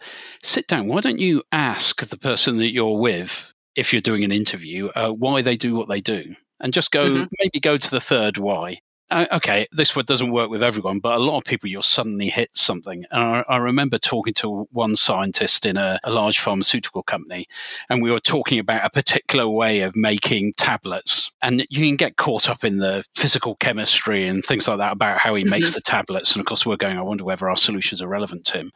sit 0.43 0.69
down. 0.69 0.87
Why 0.87 1.01
don't 1.01 1.19
you 1.19 1.43
ask 1.51 2.07
the 2.07 2.17
person 2.17 2.59
that 2.59 2.73
you're 2.73 2.97
with, 2.97 3.53
if 3.75 3.93
you're 3.93 4.01
doing 4.01 4.25
an 4.25 4.33
interview, 4.33 4.89
uh, 4.89 5.11
why 5.11 5.43
they 5.43 5.57
do 5.57 5.75
what 5.75 5.89
they 5.89 6.01
do? 6.01 6.37
And 6.63 6.73
just 6.73 6.91
go 6.91 7.07
mm-hmm. 7.07 7.25
maybe 7.39 7.61
go 7.61 7.77
to 7.77 7.91
the 7.91 8.01
third 8.01 8.39
why. 8.39 8.79
Uh, 9.11 9.27
okay, 9.31 9.67
this 9.73 9.93
doesn't 9.93 10.31
work 10.31 10.49
with 10.49 10.63
everyone, 10.63 10.99
but 10.99 11.17
a 11.17 11.23
lot 11.23 11.37
of 11.37 11.45
people 11.45 11.69
you'll 11.69 11.83
suddenly 11.83 12.31
hit 12.31 12.49
something. 12.55 13.05
And 13.11 13.23
I, 13.23 13.45
I 13.47 13.57
remember 13.59 13.99
talking 13.99 14.33
to 14.35 14.67
one 14.73 14.97
scientist 14.97 15.67
in 15.67 15.77
a, 15.77 16.01
a, 16.03 16.11
large 16.11 16.39
pharmaceutical 16.39 17.03
company, 17.03 17.47
and 17.91 18.03
we 18.03 18.11
were 18.11 18.21
talking 18.21 18.59
about 18.59 18.87
a 18.87 18.89
particular 18.89 19.47
way 19.47 19.81
of 19.81 19.95
making 19.95 20.55
tablets. 20.57 21.31
And 21.43 21.67
you 21.69 21.87
can 21.87 21.97
get 21.97 22.17
caught 22.17 22.49
up 22.49 22.65
in 22.65 22.79
the 22.79 23.05
physical 23.15 23.57
chemistry 23.57 24.27
and 24.27 24.43
things 24.43 24.67
like 24.67 24.79
that 24.79 24.93
about 24.93 25.19
how 25.19 25.35
he 25.35 25.43
mm-hmm. 25.43 25.51
makes 25.51 25.75
the 25.75 25.83
tablets. 25.83 26.33
And 26.33 26.41
of 26.41 26.47
course, 26.47 26.65
we're 26.65 26.77
going, 26.77 26.97
I 26.97 27.03
wonder 27.03 27.25
whether 27.25 27.51
our 27.51 27.57
solutions 27.59 28.01
are 28.01 28.09
relevant 28.09 28.47
to 28.47 28.59
him. 28.61 28.73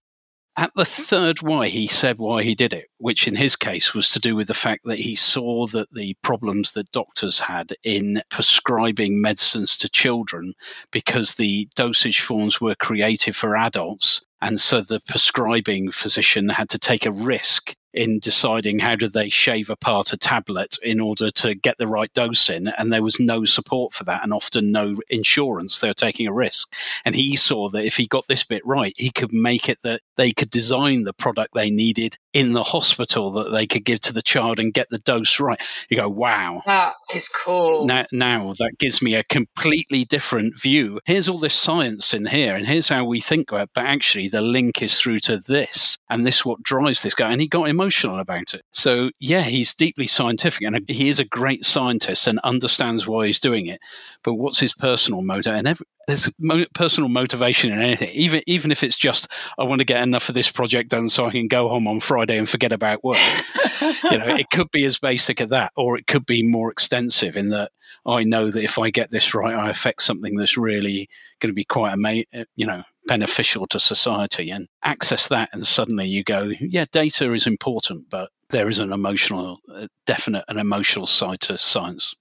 At 0.58 0.72
the 0.74 0.82
mm-hmm. 0.84 1.02
third 1.02 1.42
why, 1.42 1.68
he 1.68 1.86
said 1.86 2.18
why 2.18 2.42
he 2.42 2.54
did 2.54 2.72
it, 2.72 2.88
which 2.98 3.28
in 3.28 3.36
his 3.36 3.56
case 3.56 3.92
was 3.92 4.08
to 4.10 4.18
do 4.18 4.34
with 4.34 4.48
the 4.48 4.54
fact 4.54 4.84
that 4.84 4.98
he 4.98 5.14
saw 5.14 5.66
that 5.68 5.92
the 5.92 6.14
problems 6.22 6.72
that 6.72 6.90
doctors 6.92 7.40
had 7.40 7.74
in 7.82 8.22
prescribing 8.30 9.20
medicines 9.20 9.76
to 9.78 9.88
children 9.90 10.54
because 10.90 11.34
the 11.34 11.68
dosage 11.74 12.20
forms 12.20 12.60
were 12.60 12.74
created 12.74 13.36
for 13.36 13.54
adults. 13.54 14.22
And 14.40 14.58
so 14.58 14.80
the 14.80 15.00
prescribing 15.00 15.90
physician 15.90 16.48
had 16.48 16.70
to 16.70 16.78
take 16.78 17.04
a 17.04 17.12
risk 17.12 17.74
in 17.96 18.18
deciding 18.18 18.78
how 18.78 18.94
do 18.94 19.08
they 19.08 19.30
shave 19.30 19.70
apart 19.70 20.12
a 20.12 20.16
tablet 20.18 20.76
in 20.82 21.00
order 21.00 21.30
to 21.30 21.54
get 21.54 21.78
the 21.78 21.88
right 21.88 22.12
dose 22.12 22.50
in 22.50 22.68
and 22.68 22.92
there 22.92 23.02
was 23.02 23.18
no 23.18 23.46
support 23.46 23.94
for 23.94 24.04
that 24.04 24.22
and 24.22 24.34
often 24.34 24.70
no 24.70 24.96
insurance. 25.08 25.78
They 25.78 25.88
were 25.88 25.94
taking 25.94 26.26
a 26.26 26.32
risk. 26.32 26.72
And 27.06 27.14
he 27.14 27.34
saw 27.36 27.70
that 27.70 27.84
if 27.84 27.96
he 27.96 28.06
got 28.06 28.26
this 28.28 28.44
bit 28.44 28.64
right 28.66 28.92
he 28.96 29.10
could 29.10 29.32
make 29.32 29.68
it 29.68 29.78
that 29.82 30.02
they 30.16 30.32
could 30.32 30.50
design 30.50 31.04
the 31.04 31.14
product 31.14 31.54
they 31.54 31.70
needed 31.70 32.18
in 32.34 32.52
the 32.52 32.62
hospital 32.62 33.32
that 33.32 33.50
they 33.50 33.66
could 33.66 33.84
give 33.84 34.00
to 34.02 34.12
the 34.12 34.22
child 34.22 34.60
and 34.60 34.74
get 34.74 34.90
the 34.90 34.98
dose 34.98 35.40
right. 35.40 35.60
You 35.88 35.96
go 35.96 36.10
wow. 36.10 36.62
That 36.66 36.94
is 37.14 37.30
cool. 37.30 37.86
Now, 37.86 38.04
now 38.12 38.52
that 38.58 38.78
gives 38.78 39.00
me 39.00 39.14
a 39.14 39.24
completely 39.24 40.04
different 40.04 40.60
view. 40.60 41.00
Here's 41.06 41.28
all 41.28 41.38
this 41.38 41.54
science 41.54 42.12
in 42.12 42.26
here 42.26 42.54
and 42.54 42.66
here's 42.66 42.90
how 42.90 43.06
we 43.06 43.20
think 43.20 43.50
about 43.50 43.64
it 43.64 43.70
but 43.74 43.86
actually 43.86 44.28
the 44.28 44.42
link 44.42 44.82
is 44.82 45.00
through 45.00 45.20
to 45.20 45.38
this 45.38 45.96
and 46.10 46.26
this 46.26 46.44
what 46.44 46.62
drives 46.62 47.02
this 47.02 47.14
guy. 47.14 47.32
And 47.32 47.40
he 47.40 47.48
got 47.48 47.70
emotional 47.70 47.85
emotional 47.86 48.18
about 48.18 48.54
it. 48.54 48.62
So, 48.72 49.10
yeah, 49.20 49.42
he's 49.42 49.74
deeply 49.74 50.06
scientific 50.06 50.62
and 50.62 50.80
he 50.88 51.08
is 51.08 51.20
a 51.20 51.24
great 51.24 51.64
scientist 51.64 52.26
and 52.26 52.40
understands 52.40 53.06
why 53.06 53.26
he's 53.26 53.40
doing 53.40 53.66
it. 53.66 53.80
But 54.22 54.34
what's 54.34 54.58
his 54.58 54.74
personal 54.74 55.22
motive? 55.22 55.54
And 55.54 55.68
every, 55.68 55.86
there's 56.06 56.30
personal 56.74 57.08
motivation 57.08 57.72
in 57.72 57.80
anything, 57.80 58.10
even 58.10 58.42
even 58.46 58.70
if 58.70 58.82
it's 58.82 58.96
just 58.96 59.28
I 59.58 59.64
want 59.64 59.80
to 59.80 59.84
get 59.84 60.02
enough 60.02 60.28
of 60.28 60.34
this 60.34 60.50
project 60.50 60.90
done 60.90 61.08
so 61.08 61.26
I 61.26 61.30
can 61.30 61.48
go 61.48 61.68
home 61.68 61.88
on 61.88 62.00
Friday 62.00 62.38
and 62.38 62.48
forget 62.48 62.72
about 62.72 63.02
work. 63.02 63.18
you 64.04 64.18
know, 64.18 64.36
it 64.36 64.50
could 64.50 64.70
be 64.70 64.84
as 64.84 64.98
basic 64.98 65.40
as 65.40 65.48
that, 65.50 65.72
or 65.76 65.98
it 65.98 66.06
could 66.06 66.24
be 66.24 66.42
more 66.42 66.70
extensive 66.70 67.36
in 67.36 67.48
that 67.50 67.72
I 68.04 68.22
know 68.22 68.50
that 68.50 68.62
if 68.62 68.78
I 68.78 68.90
get 68.90 69.10
this 69.10 69.34
right, 69.34 69.54
I 69.54 69.68
affect 69.68 70.02
something 70.02 70.36
that's 70.36 70.56
really 70.56 71.08
going 71.40 71.50
to 71.50 71.56
be 71.56 71.64
quite 71.64 71.92
ama- 71.92 72.24
uh, 72.32 72.44
you 72.54 72.66
know 72.66 72.84
beneficial 73.06 73.66
to 73.68 73.80
society, 73.80 74.50
and 74.50 74.68
access 74.82 75.28
that, 75.28 75.48
and 75.52 75.66
suddenly 75.66 76.06
you 76.06 76.24
go, 76.24 76.50
yeah, 76.60 76.84
data 76.90 77.32
is 77.32 77.46
important, 77.46 78.10
but 78.10 78.30
there 78.50 78.68
is 78.68 78.78
an 78.78 78.92
emotional, 78.92 79.60
definite, 80.06 80.44
an 80.48 80.58
emotional 80.58 81.06
side 81.06 81.40
to 81.42 81.58
science. 81.58 82.14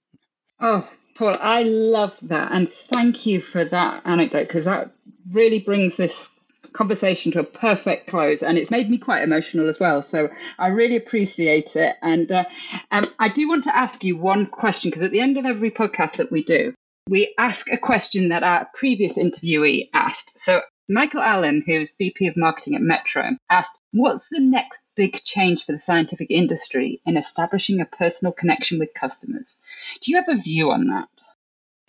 Oh, 0.60 0.88
Paul, 1.16 1.36
I 1.40 1.62
love 1.62 2.16
that. 2.22 2.52
And 2.52 2.68
thank 2.68 3.26
you 3.26 3.40
for 3.40 3.64
that 3.64 4.02
anecdote 4.04 4.48
because 4.48 4.64
that 4.64 4.90
really 5.30 5.60
brings 5.60 5.96
this 5.96 6.30
conversation 6.72 7.32
to 7.32 7.40
a 7.40 7.44
perfect 7.44 8.06
close 8.06 8.42
and 8.42 8.58
it's 8.58 8.70
made 8.70 8.90
me 8.90 8.98
quite 8.98 9.22
emotional 9.22 9.66
as 9.66 9.80
well 9.80 10.02
so 10.02 10.28
i 10.58 10.66
really 10.66 10.94
appreciate 10.94 11.74
it 11.74 11.96
and 12.02 12.30
uh, 12.30 12.44
um, 12.90 13.04
i 13.18 13.30
do 13.30 13.48
want 13.48 13.64
to 13.64 13.74
ask 13.74 14.04
you 14.04 14.14
one 14.14 14.44
question 14.44 14.90
because 14.90 15.02
at 15.02 15.10
the 15.10 15.20
end 15.20 15.38
of 15.38 15.46
every 15.46 15.70
podcast 15.70 16.18
that 16.18 16.30
we 16.30 16.44
do 16.44 16.74
we 17.08 17.32
ask 17.38 17.72
a 17.72 17.78
question 17.78 18.28
that 18.28 18.42
our 18.42 18.68
previous 18.74 19.16
interviewee 19.16 19.88
asked 19.94 20.38
so 20.38 20.60
Michael 20.88 21.22
Allen, 21.22 21.62
who's 21.66 21.94
VP 21.96 22.28
of 22.28 22.36
Marketing 22.36 22.74
at 22.74 22.80
Metro, 22.80 23.30
asked, 23.50 23.80
What's 23.92 24.28
the 24.28 24.40
next 24.40 24.84
big 24.94 25.22
change 25.24 25.64
for 25.64 25.72
the 25.72 25.78
scientific 25.78 26.30
industry 26.30 27.00
in 27.04 27.16
establishing 27.16 27.80
a 27.80 27.86
personal 27.86 28.32
connection 28.32 28.78
with 28.78 28.94
customers? 28.94 29.60
Do 30.00 30.12
you 30.12 30.16
have 30.16 30.28
a 30.28 30.40
view 30.40 30.70
on 30.70 30.86
that? 30.88 31.08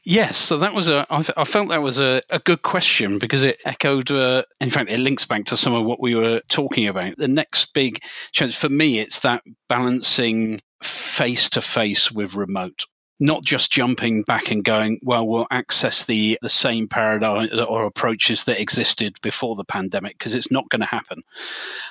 Yes, 0.03 0.38
so 0.38 0.57
that 0.57 0.73
was 0.73 0.88
a. 0.88 1.05
I, 1.10 1.43
felt 1.43 1.67
that 1.67 1.83
was 1.83 1.99
a, 1.99 2.21
a 2.29 2.39
good 2.39 2.62
question 2.62 3.19
because 3.19 3.43
it 3.43 3.60
echoed. 3.65 4.10
Uh, 4.10 4.43
in 4.62 4.69
fact, 4.69 4.89
it 4.89 4.99
links 4.99 5.25
back 5.25 5.43
to 5.45 5.57
some 5.57 5.73
of 5.73 5.83
what 5.83 5.99
we 5.99 6.15
were 6.15 6.41
talking 6.47 6.88
about. 6.88 7.17
The 7.17 7.27
next 7.27 7.73
big 7.73 8.01
change 8.31 8.55
for 8.55 8.69
me, 8.69 8.99
it's 8.99 9.19
that 9.19 9.43
balancing 9.67 10.62
face 10.81 11.49
to 11.49 11.62
face 11.62 12.10
with 12.10 12.36
remote 12.36 12.86
not 13.19 13.43
just 13.43 13.71
jumping 13.71 14.23
back 14.23 14.51
and 14.51 14.63
going, 14.63 14.99
well, 15.01 15.27
we'll 15.27 15.47
access 15.49 16.03
the, 16.03 16.38
the 16.41 16.49
same 16.49 16.88
paradigm 16.88 17.49
or 17.67 17.86
approaches 17.86 18.43
that 18.43 18.62
existed 18.62 19.19
before 19.21 19.56
the 19.56 19.65
pandemic, 19.65 20.17
because 20.17 20.36
it's 20.36 20.51
not 20.51 20.69
going 20.69 20.82
to 20.82 20.88
happen. 20.88 21.23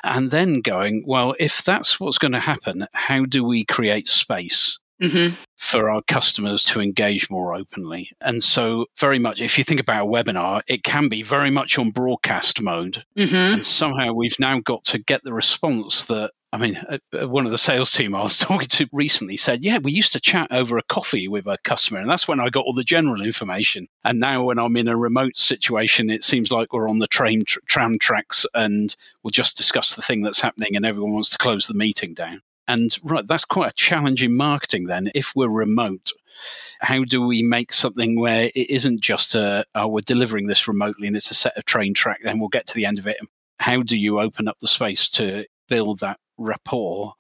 And 0.05 0.31
then 0.31 0.61
going, 0.61 1.05
well, 1.07 1.35
if 1.39 1.65
that's 1.65 1.99
what's 1.99 2.19
going 2.19 2.33
to 2.33 2.41
happen, 2.41 2.87
how 2.93 3.25
do 3.25 3.45
we 3.45 3.65
create 3.65 4.09
space? 4.09 4.79
Mm-hmm. 5.03 5.35
For 5.59 5.91
our 5.91 6.01
customers 6.01 6.65
to 6.65 6.81
engage 6.81 7.29
more 7.29 7.55
openly. 7.55 8.13
And 8.23 8.43
so, 8.43 8.87
very 8.97 9.19
much, 9.19 9.43
if 9.43 9.59
you 9.59 9.65
think 9.65 9.79
about 9.79 10.07
a 10.07 10.11
webinar, 10.11 10.63
it 10.69 10.85
can 10.85 11.11
be 11.11 11.23
very 11.23 11.51
much 11.51 11.79
on 11.79 11.91
broadcast 11.91 12.63
mode. 12.63 13.05
Mm-hmm. 13.15 13.35
And 13.35 13.67
somehow 13.67 14.15
we've 14.15 14.41
now 14.41 14.59
got 14.61 14.85
to 14.85 14.99
get 14.99 15.23
the 15.23 15.35
response 15.35 16.07
that 16.07 16.31
I 16.57 16.59
mean, 16.59 16.77
uh, 16.89 16.99
uh, 17.13 17.29
one 17.29 17.45
of 17.45 17.53
the 17.53 17.59
sales 17.59 17.93
team 17.93 18.15
I 18.15 18.23
was 18.23 18.39
talking 18.39 18.69
to 18.69 18.89
recently 18.91 19.37
said, 19.37 19.63
Yeah, 19.63 19.77
we 19.77 19.93
used 19.93 20.15
to 20.15 20.21
chat 20.21 20.49
over 20.51 20.79
a 20.79 20.83
coffee 20.83 21.29
with 21.29 21.47
a 21.47 21.59
customer, 21.65 22.01
and 22.01 22.09
that's 22.09 22.27
when 22.27 22.41
I 22.41 22.49
got 22.49 22.65
all 22.65 22.73
the 22.73 22.83
general 22.83 23.21
information. 23.21 23.89
And 24.05 24.19
now, 24.19 24.45
when 24.45 24.59
I'm 24.59 24.75
in 24.79 24.89
a 24.89 24.97
remote 24.97 25.37
situation, 25.37 26.09
it 26.09 26.25
seems 26.25 26.51
like 26.51 26.73
we're 26.73 26.89
on 26.89 26.99
the 26.99 27.07
train 27.07 27.45
tr- 27.45 27.59
tram 27.67 27.99
tracks 27.99 28.47
and 28.55 28.97
we'll 29.23 29.33
just 29.33 29.59
discuss 29.59 29.95
the 29.95 30.03
thing 30.03 30.23
that's 30.23 30.41
happening, 30.41 30.75
and 30.75 30.87
everyone 30.87 31.13
wants 31.13 31.29
to 31.31 31.39
close 31.39 31.67
the 31.67 31.75
meeting 31.75 32.15
down. 32.15 32.41
And 32.67 32.97
right, 33.03 33.27
that's 33.27 33.45
quite 33.45 33.73
a 33.73 33.77
challenge 33.77 34.23
in 34.23 34.35
marketing 34.35 34.87
then. 34.87 35.11
If 35.15 35.35
we're 35.37 35.51
remote, 35.51 36.11
how 36.81 37.05
do 37.05 37.21
we 37.21 37.43
make 37.43 37.75
something 37.75 38.19
where 38.19 38.51
it 38.55 38.71
isn't 38.71 39.03
just 39.03 39.35
a, 39.35 39.67
oh, 39.75 39.89
we're 39.89 40.01
delivering 40.01 40.47
this 40.47 40.67
remotely 40.67 41.07
and 41.07 41.17
it's 41.17 41.31
a 41.31 41.35
set 41.35 41.57
of 41.59 41.67
train 41.67 41.93
track, 41.93 42.21
then 42.25 42.41
we'll 42.41 42.49
get 42.49 42.67
to 42.69 42.75
the 42.75 42.87
end 42.87 42.99
of 42.99 43.07
it. 43.07 43.19
How 43.61 43.83
do 43.83 43.97
you 43.97 44.21
open 44.21 44.49
up 44.49 44.59
the 44.59 44.69
space 44.69 45.11
to 45.11 45.45
build 45.69 46.01
that 46.01 46.19
rapport? 46.39 47.15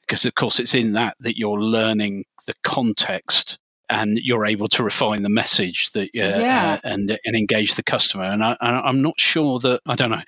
Because, 0.00 0.24
of 0.24 0.34
course, 0.34 0.60
it's 0.60 0.74
in 0.74 0.92
that 0.92 1.16
that 1.20 1.38
you're 1.38 1.60
learning 1.60 2.24
the 2.46 2.54
context 2.62 3.58
and 3.88 4.18
you're 4.18 4.46
able 4.46 4.68
to 4.68 4.82
refine 4.82 5.22
the 5.22 5.28
message 5.28 5.90
that 5.92 6.08
uh, 6.08 6.08
yeah. 6.14 6.80
uh, 6.82 6.88
and 6.88 7.18
and 7.24 7.36
engage 7.36 7.74
the 7.74 7.82
customer. 7.82 8.24
And 8.24 8.44
I, 8.44 8.56
I'm 8.60 9.02
not 9.02 9.18
sure 9.18 9.58
that 9.60 9.80
I 9.86 9.94
don't 9.94 10.10
know. 10.10 10.22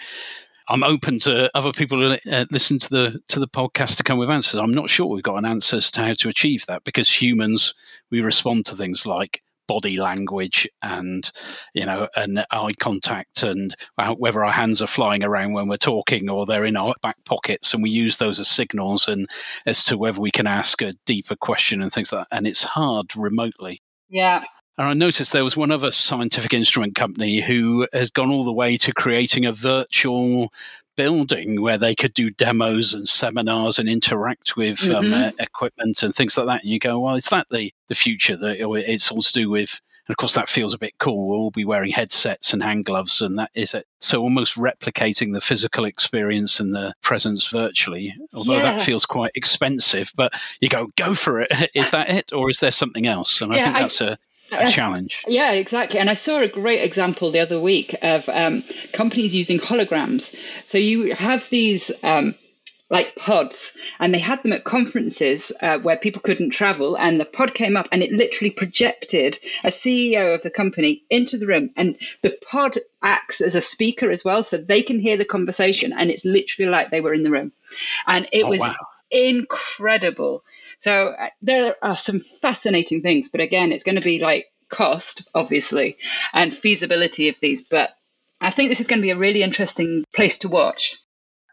I'm 0.70 0.84
open 0.84 1.18
to 1.20 1.50
other 1.56 1.72
people 1.72 1.98
who 1.98 2.30
uh, 2.30 2.44
listen 2.50 2.78
to 2.78 2.90
the 2.90 3.20
to 3.28 3.40
the 3.40 3.48
podcast 3.48 3.96
to 3.96 4.02
come 4.02 4.18
with 4.18 4.30
answers. 4.30 4.60
I'm 4.60 4.74
not 4.74 4.90
sure 4.90 5.06
we've 5.06 5.22
got 5.22 5.36
an 5.36 5.46
answer 5.46 5.76
as 5.76 5.90
to 5.92 6.02
how 6.02 6.14
to 6.14 6.28
achieve 6.28 6.66
that 6.66 6.84
because 6.84 7.08
humans 7.08 7.74
we 8.10 8.20
respond 8.20 8.66
to 8.66 8.76
things 8.76 9.06
like 9.06 9.42
body 9.68 9.96
language 9.98 10.66
and 10.82 11.30
you 11.74 11.86
know 11.86 12.08
and 12.16 12.44
eye 12.50 12.72
contact 12.80 13.44
and 13.44 13.76
whether 14.16 14.44
our 14.44 14.50
hands 14.50 14.82
are 14.82 14.88
flying 14.88 15.22
around 15.22 15.52
when 15.52 15.68
we're 15.68 15.76
talking 15.76 16.28
or 16.28 16.44
they're 16.44 16.64
in 16.64 16.76
our 16.76 16.94
back 17.02 17.16
pockets 17.24 17.72
and 17.72 17.82
we 17.82 17.90
use 17.90 18.16
those 18.16 18.40
as 18.40 18.48
signals 18.48 19.06
and 19.06 19.28
as 19.66 19.84
to 19.84 19.96
whether 19.96 20.20
we 20.20 20.32
can 20.32 20.46
ask 20.48 20.82
a 20.82 20.94
deeper 21.06 21.36
question 21.36 21.80
and 21.80 21.92
things 21.92 22.12
like 22.12 22.26
that 22.28 22.36
and 22.36 22.46
it's 22.46 22.64
hard 22.64 23.14
remotely. 23.14 23.80
Yeah. 24.08 24.42
And 24.78 24.86
I 24.86 24.94
noticed 24.94 25.32
there 25.32 25.44
was 25.44 25.56
one 25.56 25.72
other 25.72 25.90
scientific 25.90 26.54
instrument 26.54 26.94
company 26.94 27.40
who 27.40 27.86
has 27.92 28.10
gone 28.10 28.30
all 28.30 28.44
the 28.44 28.52
way 28.52 28.76
to 28.78 28.92
creating 28.92 29.44
a 29.44 29.52
virtual 29.52 30.52
building 30.98 31.62
where 31.62 31.78
they 31.78 31.94
could 31.94 32.12
do 32.12 32.28
demos 32.28 32.92
and 32.92 33.08
seminars 33.08 33.78
and 33.78 33.88
interact 33.88 34.56
with 34.56 34.82
um, 34.90 35.04
mm-hmm. 35.04 35.14
um, 35.14 35.22
uh, 35.22 35.30
equipment 35.38 36.02
and 36.02 36.12
things 36.12 36.36
like 36.36 36.48
that. 36.48 36.62
And 36.62 36.70
you 36.70 36.80
go, 36.80 36.98
well, 36.98 37.14
is 37.14 37.28
that 37.28 37.46
the, 37.50 37.72
the 37.86 37.94
future? 37.94 38.36
That 38.36 38.58
it's 38.58 39.10
all 39.12 39.22
to 39.22 39.32
do 39.32 39.48
with 39.48 39.80
and 40.08 40.14
of 40.14 40.16
course, 40.16 40.34
that 40.34 40.48
feels 40.48 40.72
a 40.72 40.78
bit 40.78 40.94
cool. 40.98 41.28
We'll 41.28 41.38
all 41.38 41.50
be 41.50 41.66
wearing 41.66 41.90
headsets 41.90 42.54
and 42.54 42.62
hand 42.62 42.86
gloves, 42.86 43.20
and 43.20 43.38
that 43.38 43.50
is 43.52 43.74
it. 43.74 43.86
So 44.00 44.22
almost 44.22 44.56
replicating 44.56 45.34
the 45.34 45.40
physical 45.42 45.84
experience 45.84 46.60
and 46.60 46.74
the 46.74 46.94
presence 47.02 47.46
virtually. 47.48 48.16
Although 48.32 48.56
yeah. 48.56 48.76
that 48.76 48.80
feels 48.80 49.04
quite 49.04 49.32
expensive, 49.34 50.10
but 50.16 50.32
you 50.62 50.70
go, 50.70 50.88
go 50.96 51.14
for 51.14 51.42
it. 51.42 51.50
Is 51.74 51.90
that 51.90 52.08
it, 52.08 52.32
or 52.32 52.48
is 52.48 52.60
there 52.60 52.72
something 52.72 53.06
else? 53.06 53.42
And 53.42 53.52
I 53.52 53.62
think 53.62 53.74
that's 53.74 54.00
a 54.00 54.18
a 54.50 54.70
challenge. 54.70 55.22
Yeah, 55.26 55.52
exactly. 55.52 56.00
And 56.00 56.10
I 56.10 56.14
saw 56.14 56.40
a 56.40 56.48
great 56.48 56.82
example 56.82 57.30
the 57.30 57.40
other 57.40 57.60
week 57.60 57.94
of 58.02 58.28
um, 58.28 58.64
companies 58.92 59.34
using 59.34 59.58
holograms. 59.58 60.34
So 60.64 60.78
you 60.78 61.14
have 61.14 61.48
these. 61.50 61.90
Um, 62.02 62.34
like 62.90 63.14
pods, 63.16 63.76
and 63.98 64.14
they 64.14 64.18
had 64.18 64.42
them 64.42 64.52
at 64.52 64.64
conferences 64.64 65.52
uh, 65.60 65.78
where 65.78 65.96
people 65.96 66.22
couldn't 66.22 66.50
travel. 66.50 66.96
And 66.96 67.20
the 67.20 67.26
pod 67.26 67.52
came 67.54 67.76
up, 67.76 67.88
and 67.92 68.02
it 68.02 68.12
literally 68.12 68.50
projected 68.50 69.38
a 69.64 69.68
CEO 69.68 70.34
of 70.34 70.42
the 70.42 70.50
company 70.50 71.02
into 71.10 71.36
the 71.36 71.46
room, 71.46 71.70
and 71.76 71.96
the 72.22 72.36
pod 72.50 72.78
acts 73.02 73.40
as 73.40 73.54
a 73.54 73.60
speaker 73.60 74.10
as 74.10 74.24
well, 74.24 74.42
so 74.42 74.56
they 74.56 74.82
can 74.82 75.00
hear 75.00 75.16
the 75.16 75.24
conversation, 75.24 75.92
and 75.92 76.10
it's 76.10 76.24
literally 76.24 76.70
like 76.70 76.90
they 76.90 77.02
were 77.02 77.12
in 77.12 77.24
the 77.24 77.30
room, 77.30 77.52
and 78.06 78.26
it 78.32 78.44
oh, 78.44 78.50
was 78.50 78.60
wow. 78.60 78.74
incredible. 79.10 80.42
So 80.80 81.08
uh, 81.08 81.28
there 81.42 81.76
are 81.82 81.96
some 81.96 82.20
fascinating 82.20 83.02
things, 83.02 83.28
but 83.28 83.40
again, 83.40 83.72
it's 83.72 83.84
going 83.84 83.96
to 83.96 84.00
be 84.00 84.20
like 84.20 84.46
cost, 84.68 85.28
obviously, 85.34 85.98
and 86.32 86.56
feasibility 86.56 87.28
of 87.28 87.36
these. 87.40 87.62
But 87.62 87.90
I 88.40 88.50
think 88.50 88.68
this 88.68 88.80
is 88.80 88.86
going 88.86 89.00
to 89.00 89.06
be 89.06 89.10
a 89.10 89.16
really 89.16 89.42
interesting 89.42 90.04
place 90.14 90.38
to 90.38 90.48
watch. 90.48 90.96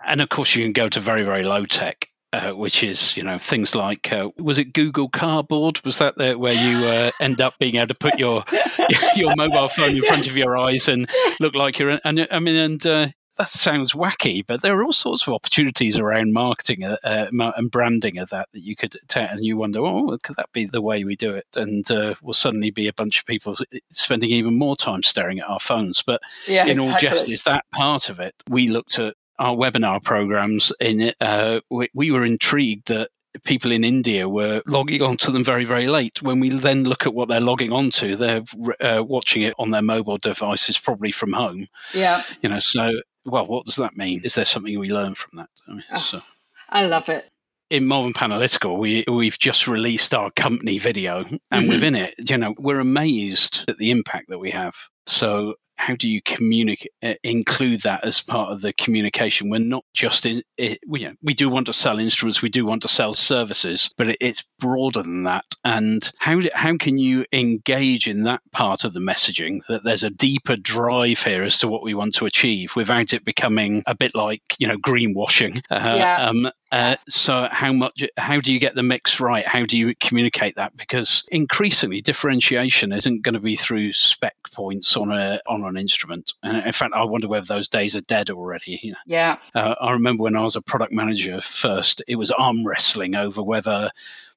And 0.05 0.21
of 0.21 0.29
course, 0.29 0.55
you 0.55 0.63
can 0.63 0.73
go 0.73 0.89
to 0.89 0.99
very, 0.99 1.23
very 1.23 1.43
low 1.43 1.65
tech. 1.65 2.09
Uh, 2.33 2.51
which 2.51 2.83
is, 2.83 3.15
you 3.15 3.23
know, 3.23 3.37
things 3.37 3.75
like 3.75 4.11
uh, 4.11 4.29
was 4.37 4.57
it 4.57 4.73
Google 4.73 5.07
Cardboard? 5.07 5.79
Was 5.85 5.99
that 5.99 6.17
where 6.17 6.51
you 6.51 6.85
uh, 6.85 7.11
end 7.21 7.39
up 7.39 7.57
being 7.59 7.75
able 7.75 7.87
to 7.87 7.93
put 7.93 8.19
your 8.19 8.43
your 9.15 9.33
mobile 9.37 9.69
phone 9.69 9.95
in 9.95 10.03
front 10.03 10.27
of 10.27 10.35
your 10.35 10.57
eyes 10.57 10.89
and 10.89 11.09
look 11.39 11.55
like 11.55 11.79
you're? 11.79 11.97
And 12.03 12.27
I 12.29 12.39
mean, 12.39 12.55
and 12.57 12.85
uh, 12.85 13.07
that 13.37 13.49
sounds 13.49 13.93
wacky, 13.93 14.43
but 14.45 14.61
there 14.61 14.77
are 14.77 14.83
all 14.83 14.93
sorts 14.93 15.27
of 15.27 15.33
opportunities 15.33 15.97
around 15.97 16.33
marketing 16.33 16.83
uh, 16.83 16.97
uh 17.03 17.51
and 17.57 17.71
branding 17.71 18.17
of 18.17 18.29
that 18.29 18.47
that 18.53 18.61
you 18.61 18.75
could 18.75 18.97
take, 19.07 19.29
and 19.29 19.43
you 19.43 19.57
wonder, 19.57 19.79
oh, 19.79 20.17
could 20.23 20.35
that 20.37 20.51
be 20.53 20.65
the 20.65 20.81
way 20.81 21.03
we 21.03 21.15
do 21.15 21.33
it? 21.33 21.47
And 21.55 21.89
uh, 21.91 22.15
we'll 22.21 22.33
suddenly 22.33 22.71
be 22.71 22.87
a 22.87 22.93
bunch 22.93 23.19
of 23.19 23.25
people 23.25 23.57
spending 23.91 24.29
even 24.29 24.57
more 24.57 24.75
time 24.75 25.03
staring 25.03 25.39
at 25.39 25.49
our 25.49 25.59
phones. 25.59 26.01
But 26.01 26.21
yeah, 26.47 26.65
in 26.65 26.79
exactly. 26.79 26.93
all 26.93 26.99
justice, 26.99 27.43
that 27.43 27.65
part 27.71 28.09
of 28.09 28.19
it, 28.19 28.35
we 28.49 28.69
looked 28.69 28.99
at 28.99 29.15
our 29.39 29.55
webinar 29.55 30.01
programs. 30.01 30.71
In 30.79 31.01
it, 31.01 31.15
uh, 31.19 31.59
we, 31.69 31.89
we 31.93 32.11
were 32.11 32.25
intrigued 32.25 32.87
that 32.87 33.09
people 33.43 33.71
in 33.71 33.83
India 33.83 34.29
were 34.29 34.61
logging 34.65 35.01
onto 35.01 35.31
them 35.31 35.43
very, 35.43 35.65
very 35.65 35.87
late. 35.87 36.21
When 36.21 36.39
we 36.39 36.49
then 36.49 36.85
look 36.85 37.05
at 37.05 37.13
what 37.13 37.27
they're 37.27 37.41
logging 37.41 37.71
onto, 37.71 38.15
they're 38.15 38.43
uh, 38.79 39.03
watching 39.03 39.41
it 39.41 39.53
on 39.59 39.71
their 39.71 39.81
mobile 39.81 40.17
devices, 40.17 40.77
probably 40.77 41.11
from 41.11 41.33
home. 41.33 41.67
Yeah. 41.93 42.23
You 42.41 42.49
know, 42.49 42.59
so 42.59 42.93
well, 43.25 43.45
what 43.45 43.65
does 43.65 43.75
that 43.77 43.97
mean? 43.97 44.21
Is 44.23 44.35
there 44.35 44.45
something 44.45 44.77
we 44.79 44.91
learn 44.91 45.15
from 45.15 45.37
that? 45.37 45.49
I, 45.67 45.71
mean, 45.71 45.83
oh, 45.91 45.97
so. 45.97 46.21
I 46.69 46.85
love 46.85 47.09
it. 47.09 47.29
In 47.71 47.87
Malvern 47.87 48.13
Panalytical, 48.13 48.77
we 48.77 49.03
we've 49.11 49.39
just 49.39 49.67
released 49.67 50.13
our 50.13 50.29
company 50.31 50.77
video, 50.77 51.19
and 51.19 51.39
mm-hmm. 51.63 51.69
within 51.69 51.95
it, 51.95 52.13
you 52.29 52.37
know, 52.37 52.53
we're 52.59 52.79
amazed 52.79 53.65
at 53.67 53.77
the 53.77 53.89
impact 53.89 54.29
that 54.29 54.37
we 54.37 54.51
have. 54.51 54.75
So 55.07 55.55
how 55.77 55.95
do 55.95 56.09
you 56.09 56.21
communicate 56.21 56.91
uh, 57.03 57.13
include 57.23 57.81
that 57.81 58.03
as 58.03 58.21
part 58.21 58.51
of 58.51 58.61
the 58.61 58.73
communication 58.73 59.49
we're 59.49 59.59
not 59.59 59.83
just 59.93 60.25
in 60.25 60.41
it, 60.57 60.79
we, 60.87 61.01
you 61.01 61.07
know, 61.09 61.15
we 61.21 61.33
do 61.33 61.49
want 61.49 61.65
to 61.67 61.73
sell 61.73 61.99
instruments 61.99 62.41
we 62.41 62.49
do 62.49 62.65
want 62.65 62.81
to 62.81 62.87
sell 62.87 63.13
services 63.13 63.89
but 63.97 64.09
it, 64.09 64.17
it's 64.21 64.43
broader 64.59 65.03
than 65.03 65.23
that. 65.23 65.45
And 65.63 66.11
how 66.19 66.41
how 66.53 66.77
can 66.77 66.97
you 66.97 67.25
engage 67.31 68.07
in 68.07 68.23
that 68.23 68.41
part 68.51 68.83
of 68.83 68.93
the 68.93 68.99
messaging 68.99 69.61
that 69.67 69.83
there's 69.83 70.03
a 70.03 70.09
deeper 70.09 70.55
drive 70.55 71.21
here 71.21 71.43
as 71.43 71.59
to 71.59 71.67
what 71.67 71.83
we 71.83 71.93
want 71.93 72.15
to 72.15 72.25
achieve 72.25 72.75
without 72.75 73.13
it 73.13 73.25
becoming 73.25 73.83
a 73.85 73.95
bit 73.95 74.15
like 74.15 74.41
you 74.59 74.67
know 74.67 74.77
greenwashing? 74.77 75.61
Uh, 75.69 75.93
yeah. 75.97 76.27
Um, 76.27 76.49
uh, 76.71 76.95
so 77.07 77.47
how 77.51 77.71
much 77.71 78.03
how 78.17 78.39
do 78.39 78.51
you 78.51 78.59
get 78.59 78.75
the 78.75 78.83
mix 78.83 79.19
right? 79.19 79.45
How 79.45 79.65
do 79.65 79.77
you 79.77 79.95
communicate 79.95 80.55
that? 80.55 80.75
Because 80.75 81.23
increasingly 81.29 82.01
differentiation 82.01 82.91
isn't 82.91 83.21
going 83.21 83.35
to 83.35 83.39
be 83.39 83.55
through 83.55 83.93
spec 83.93 84.35
points 84.51 84.97
on 84.97 85.11
a 85.11 85.39
on 85.47 85.63
an 85.63 85.77
instrument. 85.77 86.33
In 86.43 86.71
fact 86.71 86.93
i 86.93 87.03
wonder 87.03 87.27
whether 87.27 87.45
those 87.45 87.67
days 87.67 87.95
are 87.95 88.01
dead 88.01 88.29
already 88.29 88.79
you 88.81 88.91
know? 88.91 88.97
yeah. 89.05 89.37
Uh, 89.53 89.75
i 89.81 89.91
remember 89.91 90.23
when 90.23 90.35
i 90.35 90.41
was 90.41 90.55
a 90.55 90.61
product 90.61 90.91
manager 90.91 91.41
first 91.41 92.01
it 92.07 92.15
was 92.15 92.31
arm 92.31 92.65
wrestling 92.65 93.15
over 93.15 93.43
whether 93.43 93.91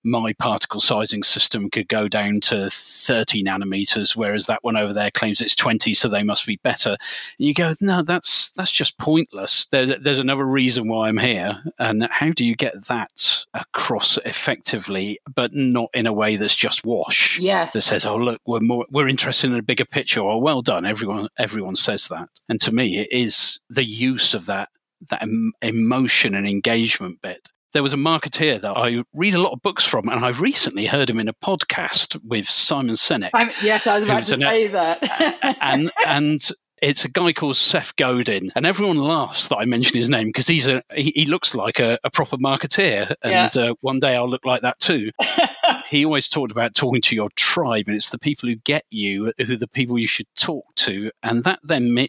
my 0.05 0.33
particle 0.35 0.81
sizing 0.81 1.23
system 1.23 1.71
could 1.71 1.89
go 1.89 2.09
down 2.09 2.41
to 2.41 2.71
30 2.71 3.43
nanometers, 3.43 4.15
whereas 4.17 4.47
that 4.47 4.63
one 4.63 4.77
over 4.77 4.93
there 4.93 5.11
claims 5.11 5.41
it's 5.41 5.57
20, 5.57 5.95
so 5.95 6.09
they 6.09 6.23
must 6.23 6.47
be 6.47 6.59
better. 6.63 6.91
And 6.91 6.99
you 7.39 7.55
go, 7.55 7.75
no, 7.81 8.03
that's 8.03 8.51
that's 8.51 8.71
just 8.71 8.99
pointless. 8.99 9.67
There's 9.71 9.99
there's 10.01 10.19
another 10.19 10.45
reason 10.45 10.89
why 10.89 11.09
I'm 11.09 11.19
here, 11.19 11.63
and 11.79 12.09
how 12.11 12.31
do 12.31 12.47
you 12.47 12.55
get 12.55 12.87
that 12.87 13.45
across 13.55 14.19
effectively, 14.25 15.19
but 15.35 15.55
not 15.55 15.91
in 15.95 16.07
a 16.07 16.13
way 16.13 16.37
that's 16.37 16.57
just 16.57 16.85
wash? 16.85 17.39
Yeah, 17.39 17.71
that 17.73 17.83
says, 17.83 18.07
oh 18.07 18.17
look, 18.17 18.41
we're 18.47 18.61
more 18.61 18.87
we're 18.91 19.09
interested 19.09 19.51
in 19.51 19.57
a 19.57 19.63
bigger 19.63 19.85
picture. 19.85 20.21
Or 20.21 20.41
well 20.41 20.63
done, 20.63 20.87
everyone 20.87 21.29
everyone 21.39 21.77
says 21.77 22.09
that, 22.09 22.29
and 22.49 22.61
to 22.61 22.73
me, 22.73 22.99
it 22.99 23.09
is 23.11 23.61
the 23.69 23.85
use 23.85 24.35
of 24.35 24.47
that 24.47 24.69
that 25.11 25.29
emotion 25.63 26.35
and 26.35 26.47
engagement 26.49 27.23
bit 27.23 27.49
there 27.79 27.83
was 27.85 27.93
a 27.93 27.97
marketeer 27.97 28.61
that 28.61 28.77
I 28.77 29.05
read 29.15 29.35
a 29.35 29.41
lot 29.41 29.53
of 29.53 29.63
books 29.63 29.85
from, 29.85 30.09
and 30.09 30.25
I 30.25 30.31
recently 30.31 30.87
heard 30.87 31.09
him 31.09 31.21
in 31.21 31.29
a 31.29 31.33
podcast 31.33 32.21
with 32.25 32.51
Simon 32.51 32.97
Sinek. 32.97 33.31
I'm, 33.33 33.53
yes, 33.63 33.87
I 33.87 34.01
was 34.01 34.09
about 34.09 34.25
to 34.25 34.37
say 34.37 34.67
that. 34.67 35.57
and 35.61 35.89
and 36.05 36.41
it's 36.83 37.05
a 37.05 37.09
guy 37.09 37.33
called 37.33 37.57
Seth 37.57 37.95
Godin, 37.97 38.53
and 38.55 38.67
everyone 38.67 38.99
laughs 38.99 39.49
that 39.49 39.57
I 39.57 39.65
mention 39.65 39.97
his 39.97 40.09
name 40.09 40.29
because 40.29 40.47
he's 40.47 40.67
a 40.67 40.83
he, 40.95 41.13
he, 41.15 41.25
looks 41.27 41.55
like 41.55 41.79
a, 41.79 41.99
a 42.05 42.11
proper 42.11 42.37
marketeer, 42.37 43.15
and 43.23 43.55
yeah. 43.55 43.63
uh, 43.63 43.75
one 43.81 44.01
day 44.01 44.17
I'll 44.17 44.29
look 44.29 44.45
like 44.45 44.63
that 44.63 44.79
too. 44.79 45.11
he 45.89 46.05
always 46.05 46.29
talked 46.29 46.53
about 46.53 46.75
talking 46.75 47.01
to 47.03 47.15
your 47.15 47.31
tribe, 47.37 47.85
and 47.87 47.97
it's 47.97 48.11
the 48.11 48.19
people 48.19 48.49
who 48.49 48.57
get 48.57 48.85
you 48.91 49.33
who 49.39 49.53
are 49.55 49.57
the 49.57 49.69
people 49.69 49.99
you 49.99 50.07
should 50.07 50.29
talk 50.37 50.65
to, 50.77 51.11
and 51.23 51.45
that 51.45 51.61
then 51.63 52.07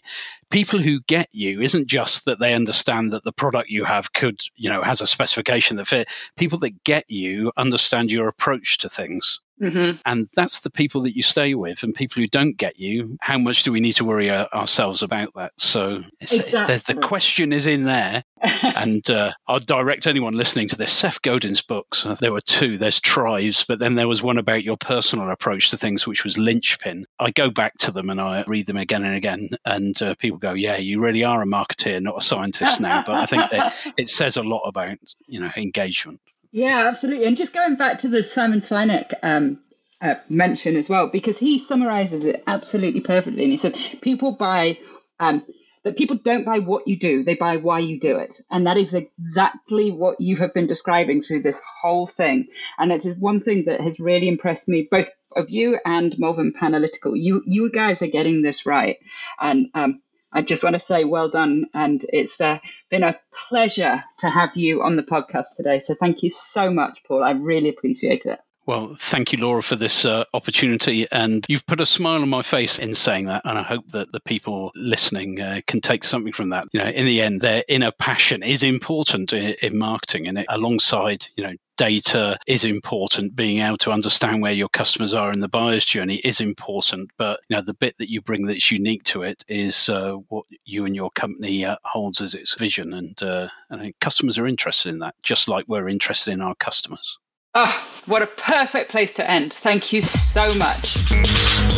people 0.49 0.79
who 0.79 1.01
get 1.01 1.29
you 1.31 1.61
isn't 1.61 1.87
just 1.87 2.25
that 2.25 2.39
they 2.39 2.53
understand 2.53 3.13
that 3.13 3.23
the 3.23 3.33
product 3.33 3.69
you 3.69 3.85
have 3.85 4.13
could 4.13 4.41
you 4.55 4.69
know 4.69 4.81
has 4.81 5.01
a 5.01 5.07
specification 5.07 5.77
that 5.77 5.87
fit. 5.87 6.09
People 6.37 6.59
that 6.59 6.83
get 6.83 7.09
you 7.09 7.51
understand 7.57 8.11
your 8.11 8.27
approach 8.27 8.77
to 8.79 8.89
things. 8.89 9.39
Mm-hmm. 9.61 9.97
And 10.05 10.29
that's 10.35 10.61
the 10.61 10.69
people 10.69 11.01
that 11.01 11.15
you 11.15 11.21
stay 11.21 11.53
with, 11.53 11.83
and 11.83 11.93
people 11.93 12.21
who 12.21 12.27
don't 12.27 12.55
get 12.57 12.79
you. 12.79 13.17
How 13.21 13.37
much 13.37 13.63
do 13.63 13.71
we 13.71 13.79
need 13.79 13.93
to 13.93 14.05
worry 14.05 14.29
uh, 14.29 14.47
ourselves 14.53 15.03
about 15.03 15.33
that? 15.35 15.53
So 15.57 16.01
exactly. 16.21 16.75
the, 16.77 16.93
the, 16.93 17.01
question 17.01 17.51
is 17.51 17.67
in 17.67 17.83
there, 17.83 18.23
and 18.41 19.07
uh, 19.09 19.31
I'll 19.47 19.59
direct 19.59 20.07
anyone 20.07 20.33
listening 20.33 20.69
to 20.69 20.77
this. 20.77 20.93
Seth 20.93 21.21
Godin's 21.21 21.61
books. 21.61 22.05
Uh, 22.05 22.15
there 22.15 22.31
were 22.31 22.41
two. 22.41 22.77
There's 22.77 23.01
Tribes, 23.01 23.65
but 23.67 23.79
then 23.79 23.95
there 23.95 24.07
was 24.07 24.23
one 24.23 24.37
about 24.37 24.63
your 24.63 24.77
personal 24.77 25.29
approach 25.29 25.69
to 25.71 25.77
things, 25.77 26.07
which 26.07 26.23
was 26.23 26.37
Linchpin. 26.37 27.05
I 27.19 27.31
go 27.31 27.49
back 27.49 27.75
to 27.79 27.91
them 27.91 28.09
and 28.09 28.21
I 28.21 28.43
read 28.47 28.65
them 28.65 28.77
again 28.77 29.03
and 29.03 29.15
again, 29.15 29.49
and 29.65 30.01
uh, 30.01 30.15
people 30.15 30.37
go, 30.37 30.53
"Yeah, 30.53 30.77
you 30.77 31.01
really 31.01 31.23
are 31.23 31.41
a 31.41 31.45
marketeer, 31.45 32.01
not 32.01 32.17
a 32.17 32.21
scientist 32.21 32.79
now." 32.79 33.03
But 33.05 33.15
I 33.15 33.25
think 33.25 33.51
that 33.51 33.75
it 33.97 34.07
says 34.07 34.37
a 34.37 34.43
lot 34.43 34.61
about 34.61 34.97
you 35.27 35.39
know 35.39 35.51
engagement. 35.57 36.21
Yeah, 36.51 36.87
absolutely. 36.87 37.25
And 37.25 37.37
just 37.37 37.53
going 37.53 37.75
back 37.75 37.99
to 37.99 38.07
the 38.07 38.23
Simon 38.23 38.59
Sinek 38.59 39.13
um, 39.21 39.61
uh, 40.01 40.15
mention 40.29 40.75
as 40.77 40.89
well, 40.89 41.07
because 41.07 41.37
he 41.37 41.59
summarizes 41.59 42.25
it 42.25 42.43
absolutely 42.47 43.01
perfectly. 43.01 43.43
And 43.43 43.51
he 43.51 43.57
said, 43.57 43.77
people 44.01 44.31
buy, 44.31 44.79
um, 45.19 45.45
that 45.83 45.95
people 45.95 46.17
don't 46.17 46.45
buy 46.45 46.59
what 46.59 46.87
you 46.87 46.97
do, 46.97 47.23
they 47.23 47.35
buy 47.35 47.57
why 47.57 47.79
you 47.79 47.99
do 47.99 48.17
it. 48.17 48.41
And 48.49 48.65
that 48.65 48.77
is 48.77 48.93
exactly 48.93 49.91
what 49.91 50.19
you 50.19 50.37
have 50.37 50.53
been 50.53 50.67
describing 50.67 51.21
through 51.21 51.43
this 51.43 51.61
whole 51.81 52.07
thing. 52.07 52.47
And 52.77 52.91
it 52.91 53.05
is 53.05 53.17
one 53.17 53.41
thing 53.41 53.65
that 53.65 53.79
has 53.81 53.99
really 53.99 54.27
impressed 54.27 54.67
me, 54.67 54.87
both 54.89 55.09
of 55.35 55.51
you 55.51 55.79
and 55.85 56.17
Malvern 56.17 56.53
Panalytical. 56.53 57.13
You, 57.15 57.43
you 57.45 57.71
guys 57.71 58.01
are 58.01 58.07
getting 58.07 58.41
this 58.41 58.65
right. 58.65 58.97
And 59.39 59.67
um, 59.75 60.01
I 60.31 60.41
just 60.41 60.63
want 60.63 60.75
to 60.75 60.79
say 60.79 61.05
well 61.05 61.29
done. 61.29 61.65
And 61.73 62.05
it's 62.13 62.39
uh, 62.41 62.59
been 62.89 63.03
a 63.03 63.19
pleasure 63.49 64.03
to 64.19 64.29
have 64.29 64.55
you 64.55 64.83
on 64.83 64.95
the 64.95 65.03
podcast 65.03 65.55
today. 65.57 65.79
So 65.79 65.95
thank 65.95 66.23
you 66.23 66.29
so 66.29 66.71
much, 66.71 67.03
Paul. 67.03 67.23
I 67.23 67.31
really 67.31 67.69
appreciate 67.69 68.25
it. 68.25 68.39
Well, 68.69 68.95
thank 68.99 69.33
you, 69.33 69.39
Laura, 69.39 69.63
for 69.63 69.75
this 69.75 70.05
uh, 70.05 70.25
opportunity. 70.35 71.07
And 71.11 71.43
you've 71.49 71.65
put 71.65 71.81
a 71.81 71.87
smile 71.87 72.21
on 72.21 72.29
my 72.29 72.43
face 72.43 72.77
in 72.77 72.93
saying 72.93 73.25
that. 73.25 73.41
And 73.43 73.57
I 73.57 73.63
hope 73.63 73.87
that 73.93 74.11
the 74.11 74.19
people 74.19 74.71
listening 74.75 75.41
uh, 75.41 75.61
can 75.65 75.81
take 75.81 76.03
something 76.03 76.31
from 76.31 76.49
that. 76.49 76.67
You 76.71 76.81
know, 76.81 76.89
in 76.89 77.07
the 77.07 77.19
end, 77.19 77.41
their 77.41 77.63
inner 77.67 77.89
passion 77.91 78.43
is 78.43 78.61
important 78.61 79.33
in, 79.33 79.55
in 79.63 79.75
marketing. 79.75 80.27
And 80.27 80.37
it, 80.37 80.45
alongside, 80.49 81.25
you 81.35 81.45
know, 81.45 81.53
data 81.77 82.37
is 82.45 82.63
important. 82.63 83.35
Being 83.35 83.57
able 83.57 83.79
to 83.79 83.91
understand 83.91 84.43
where 84.43 84.51
your 84.51 84.69
customers 84.69 85.15
are 85.15 85.33
in 85.33 85.39
the 85.39 85.47
buyer's 85.47 85.83
journey 85.83 86.17
is 86.17 86.39
important. 86.39 87.09
But 87.17 87.39
you 87.49 87.55
know, 87.55 87.63
the 87.63 87.73
bit 87.73 87.97
that 87.97 88.11
you 88.11 88.21
bring 88.21 88.45
that's 88.45 88.69
unique 88.69 89.01
to 89.05 89.23
it 89.23 89.43
is 89.47 89.89
uh, 89.89 90.11
what 90.27 90.45
you 90.65 90.85
and 90.85 90.95
your 90.95 91.09
company 91.09 91.65
uh, 91.65 91.77
holds 91.85 92.21
as 92.21 92.35
its 92.35 92.53
vision, 92.53 92.93
and, 92.93 93.23
uh, 93.23 93.47
and 93.71 93.99
customers 93.99 94.37
are 94.37 94.45
interested 94.45 94.89
in 94.89 94.99
that, 94.99 95.15
just 95.23 95.47
like 95.47 95.65
we're 95.67 95.89
interested 95.89 96.33
in 96.33 96.41
our 96.41 96.53
customers. 96.53 97.17
Oh, 97.55 98.01
what 98.05 98.21
a 98.21 98.27
perfect 98.27 98.91
place 98.91 99.15
to 99.15 99.29
end. 99.29 99.53
Thank 99.53 99.91
you 99.91 100.03
so 100.03 100.53
much. 100.53 101.68